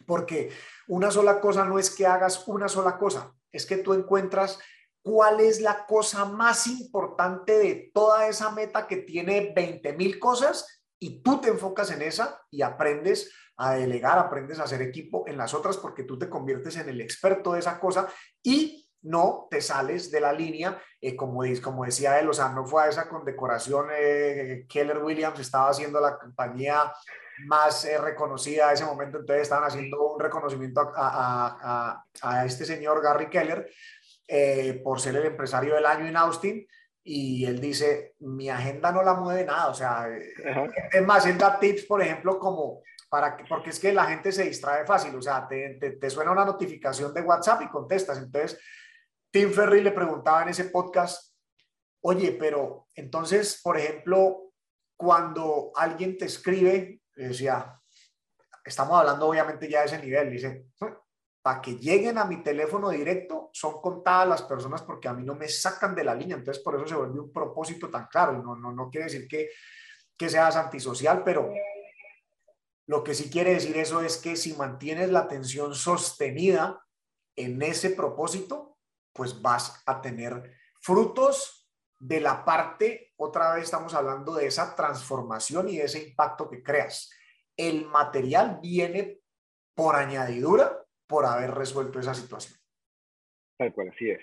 Porque 0.05 0.51
una 0.87 1.11
sola 1.11 1.39
cosa 1.39 1.65
no 1.65 1.77
es 1.77 1.89
que 1.89 2.07
hagas 2.07 2.47
una 2.47 2.67
sola 2.67 2.97
cosa, 2.97 3.33
es 3.51 3.65
que 3.65 3.77
tú 3.77 3.93
encuentras 3.93 4.59
cuál 5.03 5.39
es 5.39 5.61
la 5.61 5.85
cosa 5.85 6.25
más 6.25 6.67
importante 6.67 7.57
de 7.57 7.91
toda 7.93 8.27
esa 8.27 8.51
meta 8.51 8.87
que 8.87 8.97
tiene 8.97 9.51
20 9.55 9.93
mil 9.93 10.19
cosas 10.19 10.83
y 10.99 11.21
tú 11.21 11.41
te 11.41 11.49
enfocas 11.49 11.91
en 11.91 12.01
esa 12.01 12.41
y 12.51 12.61
aprendes 12.61 13.31
a 13.57 13.73
delegar, 13.73 14.17
aprendes 14.17 14.59
a 14.59 14.63
hacer 14.63 14.81
equipo 14.81 15.27
en 15.27 15.37
las 15.37 15.53
otras 15.53 15.77
porque 15.77 16.03
tú 16.03 16.17
te 16.17 16.29
conviertes 16.29 16.77
en 16.77 16.89
el 16.89 17.01
experto 17.01 17.53
de 17.53 17.59
esa 17.59 17.79
cosa 17.79 18.07
y 18.43 18.80
no 19.03 19.47
te 19.49 19.61
sales 19.61 20.11
de 20.11 20.21
la 20.21 20.33
línea, 20.33 20.81
eh, 20.99 21.15
como, 21.15 21.43
como 21.61 21.85
decía 21.85 22.19
él, 22.19 22.29
o 22.29 22.33
sea, 22.33 22.49
no 22.49 22.65
fue 22.65 22.83
a 22.83 22.89
esa 22.89 23.07
condecoración, 23.07 23.87
eh, 23.93 24.65
Keller 24.69 24.99
Williams 24.99 25.39
estaba 25.39 25.69
haciendo 25.69 25.99
la 25.99 26.17
compañía 26.17 26.91
más 27.45 27.85
eh, 27.85 27.97
reconocida 27.97 28.69
a 28.69 28.73
ese 28.73 28.85
momento, 28.85 29.19
entonces 29.19 29.43
estaban 29.43 29.67
haciendo 29.67 30.13
un 30.13 30.19
reconocimiento 30.19 30.91
a, 30.95 32.03
a 32.21 32.45
este 32.45 32.65
señor 32.65 33.01
Gary 33.01 33.29
Keller 33.29 33.69
por 34.83 35.01
ser 35.01 35.17
el 35.17 35.25
empresario 35.25 35.75
del 35.75 35.85
año 35.85 36.07
en 36.07 36.15
Austin, 36.15 36.65
y 37.03 37.45
él 37.45 37.59
dice, 37.59 38.13
mi 38.19 38.49
agenda 38.49 38.91
no 38.91 39.03
la 39.03 39.15
mueve 39.15 39.43
nada, 39.43 39.67
o 39.69 39.73
sea, 39.73 40.07
es 40.07 41.01
más, 41.05 41.25
él 41.25 41.37
da 41.37 41.59
tips, 41.59 41.85
por 41.85 42.01
ejemplo, 42.01 42.37
como 42.37 42.81
para 43.11 43.35
que, 43.35 43.43
porque 43.43 43.71
es 43.71 43.79
que 43.79 43.91
la 43.91 44.05
gente 44.05 44.31
se 44.31 44.45
distrae 44.45 44.85
fácil, 44.85 45.13
o 45.13 45.21
sea, 45.21 45.45
te, 45.45 45.97
te, 45.99 46.09
suena 46.09 46.31
una 46.31 46.45
notificación 46.45 47.13
de 47.13 47.19
WhatsApp 47.19 47.63
y 47.63 47.67
contestas. 47.67 48.17
Entonces, 48.19 48.57
Tim 49.31 49.51
Ferry 49.51 49.81
le 49.81 49.91
preguntaba 49.91 50.43
en 50.43 50.49
ese 50.49 50.65
podcast, 50.65 51.33
oye, 52.03 52.33
pero 52.33 52.87
entonces, 52.95 53.61
por 53.63 53.77
ejemplo, 53.77 54.51
cuando 54.97 55.71
alguien 55.75 56.17
te 56.17 56.25
escribe, 56.25 57.01
decía, 57.15 57.79
estamos 58.65 58.99
hablando 58.99 59.27
obviamente 59.27 59.69
ya 59.69 59.79
de 59.79 59.85
ese 59.85 59.99
nivel, 59.99 60.29
dice, 60.29 60.65
para 61.41 61.61
que 61.61 61.75
lleguen 61.77 62.17
a 62.17 62.25
mi 62.25 62.43
teléfono 62.43 62.89
directo 62.89 63.49
son 63.53 63.81
contadas 63.81 64.27
las 64.27 64.43
personas 64.43 64.83
porque 64.83 65.07
a 65.07 65.13
mí 65.13 65.23
no 65.23 65.35
me 65.35 65.47
sacan 65.47 65.95
de 65.95 66.03
la 66.03 66.13
línea. 66.13 66.37
Entonces, 66.37 66.61
por 66.63 66.75
eso 66.75 66.87
se 66.87 66.95
vuelve 66.95 67.19
un 67.19 67.33
propósito 67.33 67.89
tan 67.89 68.07
claro. 68.07 68.41
No, 68.43 68.55
no, 68.55 68.71
no 68.71 68.89
quiere 68.89 69.05
decir 69.05 69.27
que, 69.27 69.49
que 70.15 70.29
seas 70.29 70.55
antisocial, 70.55 71.23
pero 71.23 71.51
lo 72.87 73.03
que 73.03 73.15
sí 73.15 73.29
quiere 73.29 73.53
decir 73.53 73.77
eso 73.77 74.01
es 74.01 74.17
que 74.17 74.35
si 74.35 74.53
mantienes 74.53 75.09
la 75.09 75.21
atención 75.21 75.73
sostenida 75.73 76.85
en 77.35 77.61
ese 77.61 77.89
propósito, 77.89 78.70
pues 79.13 79.41
vas 79.41 79.83
a 79.85 80.01
tener 80.01 80.53
frutos 80.79 81.69
de 81.99 82.19
la 82.19 82.43
parte, 82.43 83.11
otra 83.17 83.53
vez 83.53 83.65
estamos 83.65 83.93
hablando 83.93 84.33
de 84.33 84.47
esa 84.47 84.75
transformación 84.75 85.69
y 85.69 85.77
de 85.77 85.83
ese 85.83 86.09
impacto 86.09 86.49
que 86.49 86.63
creas. 86.63 87.11
El 87.55 87.85
material 87.85 88.59
viene 88.61 89.19
por 89.75 89.95
añadidura 89.95 90.79
por 91.07 91.25
haber 91.25 91.51
resuelto 91.51 91.99
esa 91.99 92.15
situación. 92.15 92.57
Tal 93.57 93.71
cual, 93.73 93.89
así 93.89 94.09
es. 94.09 94.21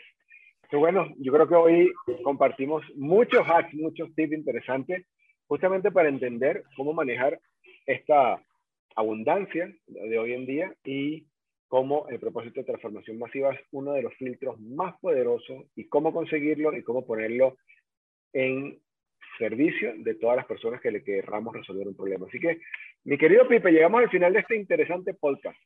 Pero 0.68 0.80
bueno, 0.80 1.06
yo 1.18 1.32
creo 1.32 1.46
que 1.46 1.54
hoy 1.54 1.92
compartimos 2.24 2.82
muchos 2.96 3.46
hacks, 3.46 3.72
muchos 3.74 4.12
tips 4.14 4.32
interesantes, 4.32 5.06
justamente 5.46 5.92
para 5.92 6.08
entender 6.08 6.64
cómo 6.76 6.92
manejar 6.92 7.40
esta 7.86 8.42
abundancia 8.96 9.72
de 9.86 10.18
hoy 10.18 10.32
en 10.32 10.46
día 10.46 10.74
y 10.84 11.27
cómo 11.68 12.08
el 12.08 12.18
propósito 12.18 12.60
de 12.60 12.66
transformación 12.66 13.18
masiva 13.18 13.52
es 13.52 13.60
uno 13.72 13.92
de 13.92 14.02
los 14.02 14.14
filtros 14.14 14.58
más 14.60 14.98
poderosos 15.00 15.66
y 15.76 15.88
cómo 15.88 16.12
conseguirlo 16.12 16.74
y 16.74 16.82
cómo 16.82 17.06
ponerlo 17.06 17.58
en 18.32 18.82
servicio 19.38 19.92
de 19.98 20.14
todas 20.14 20.36
las 20.36 20.46
personas 20.46 20.80
que 20.80 20.90
le 20.90 21.04
querramos 21.04 21.54
resolver 21.54 21.86
un 21.86 21.94
problema. 21.94 22.26
Así 22.26 22.40
que, 22.40 22.60
mi 23.04 23.16
querido 23.16 23.46
Pipe, 23.46 23.70
llegamos 23.70 24.00
al 24.00 24.10
final 24.10 24.32
de 24.32 24.40
este 24.40 24.56
interesante 24.56 25.14
podcast. 25.14 25.58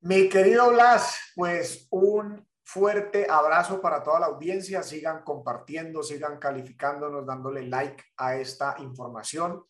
Mi 0.00 0.28
querido 0.28 0.70
Blas, 0.70 1.32
pues 1.34 1.88
un 1.90 2.46
fuerte 2.62 3.26
abrazo 3.28 3.80
para 3.80 4.02
toda 4.02 4.20
la 4.20 4.26
audiencia. 4.26 4.82
Sigan 4.82 5.22
compartiendo, 5.24 6.02
sigan 6.02 6.38
calificándonos, 6.38 7.26
dándole 7.26 7.66
like 7.66 8.02
a 8.16 8.36
esta 8.36 8.76
información 8.78 9.64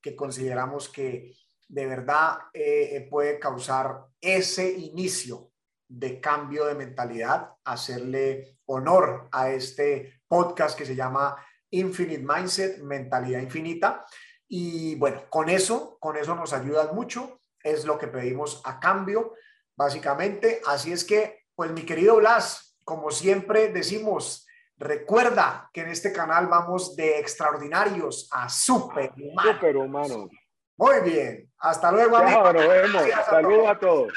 que 0.00 0.16
consideramos 0.16 0.88
que 0.88 1.32
de 1.68 1.86
verdad 1.86 2.38
eh, 2.52 2.96
eh, 2.96 3.06
puede 3.08 3.38
causar 3.38 4.06
ese 4.20 4.72
inicio 4.72 5.50
de 5.86 6.20
cambio 6.20 6.66
de 6.66 6.74
mentalidad, 6.74 7.52
hacerle 7.64 8.58
honor 8.66 9.28
a 9.32 9.50
este 9.50 10.20
podcast 10.26 10.76
que 10.76 10.84
se 10.84 10.96
llama 10.96 11.36
Infinite 11.70 12.24
Mindset, 12.24 12.78
mentalidad 12.78 13.40
infinita. 13.40 14.04
Y 14.48 14.94
bueno, 14.96 15.24
con 15.28 15.48
eso, 15.48 15.98
con 16.00 16.16
eso 16.16 16.34
nos 16.34 16.52
ayudas 16.52 16.92
mucho. 16.92 17.40
Es 17.62 17.84
lo 17.84 17.98
que 17.98 18.06
pedimos 18.06 18.62
a 18.64 18.80
cambio, 18.80 19.34
básicamente. 19.76 20.60
Así 20.66 20.92
es 20.92 21.04
que, 21.04 21.44
pues 21.54 21.70
mi 21.70 21.82
querido 21.82 22.16
Blas, 22.16 22.76
como 22.84 23.10
siempre 23.10 23.68
decimos, 23.68 24.46
recuerda 24.76 25.70
que 25.72 25.82
en 25.82 25.88
este 25.88 26.12
canal 26.12 26.46
vamos 26.46 26.96
de 26.96 27.18
extraordinarios 27.18 28.28
a 28.32 28.48
superhumanos. 28.48 29.54
Superhumanos. 29.54 30.30
Muy 30.76 31.00
bien. 31.00 31.47
Hasta 31.60 31.90
luego, 31.90 32.16
amigos. 32.16 32.54
nos 32.54 32.68
vemos. 32.68 33.02
Saludos 33.28 33.68
a 33.68 33.78
todos. 33.78 34.12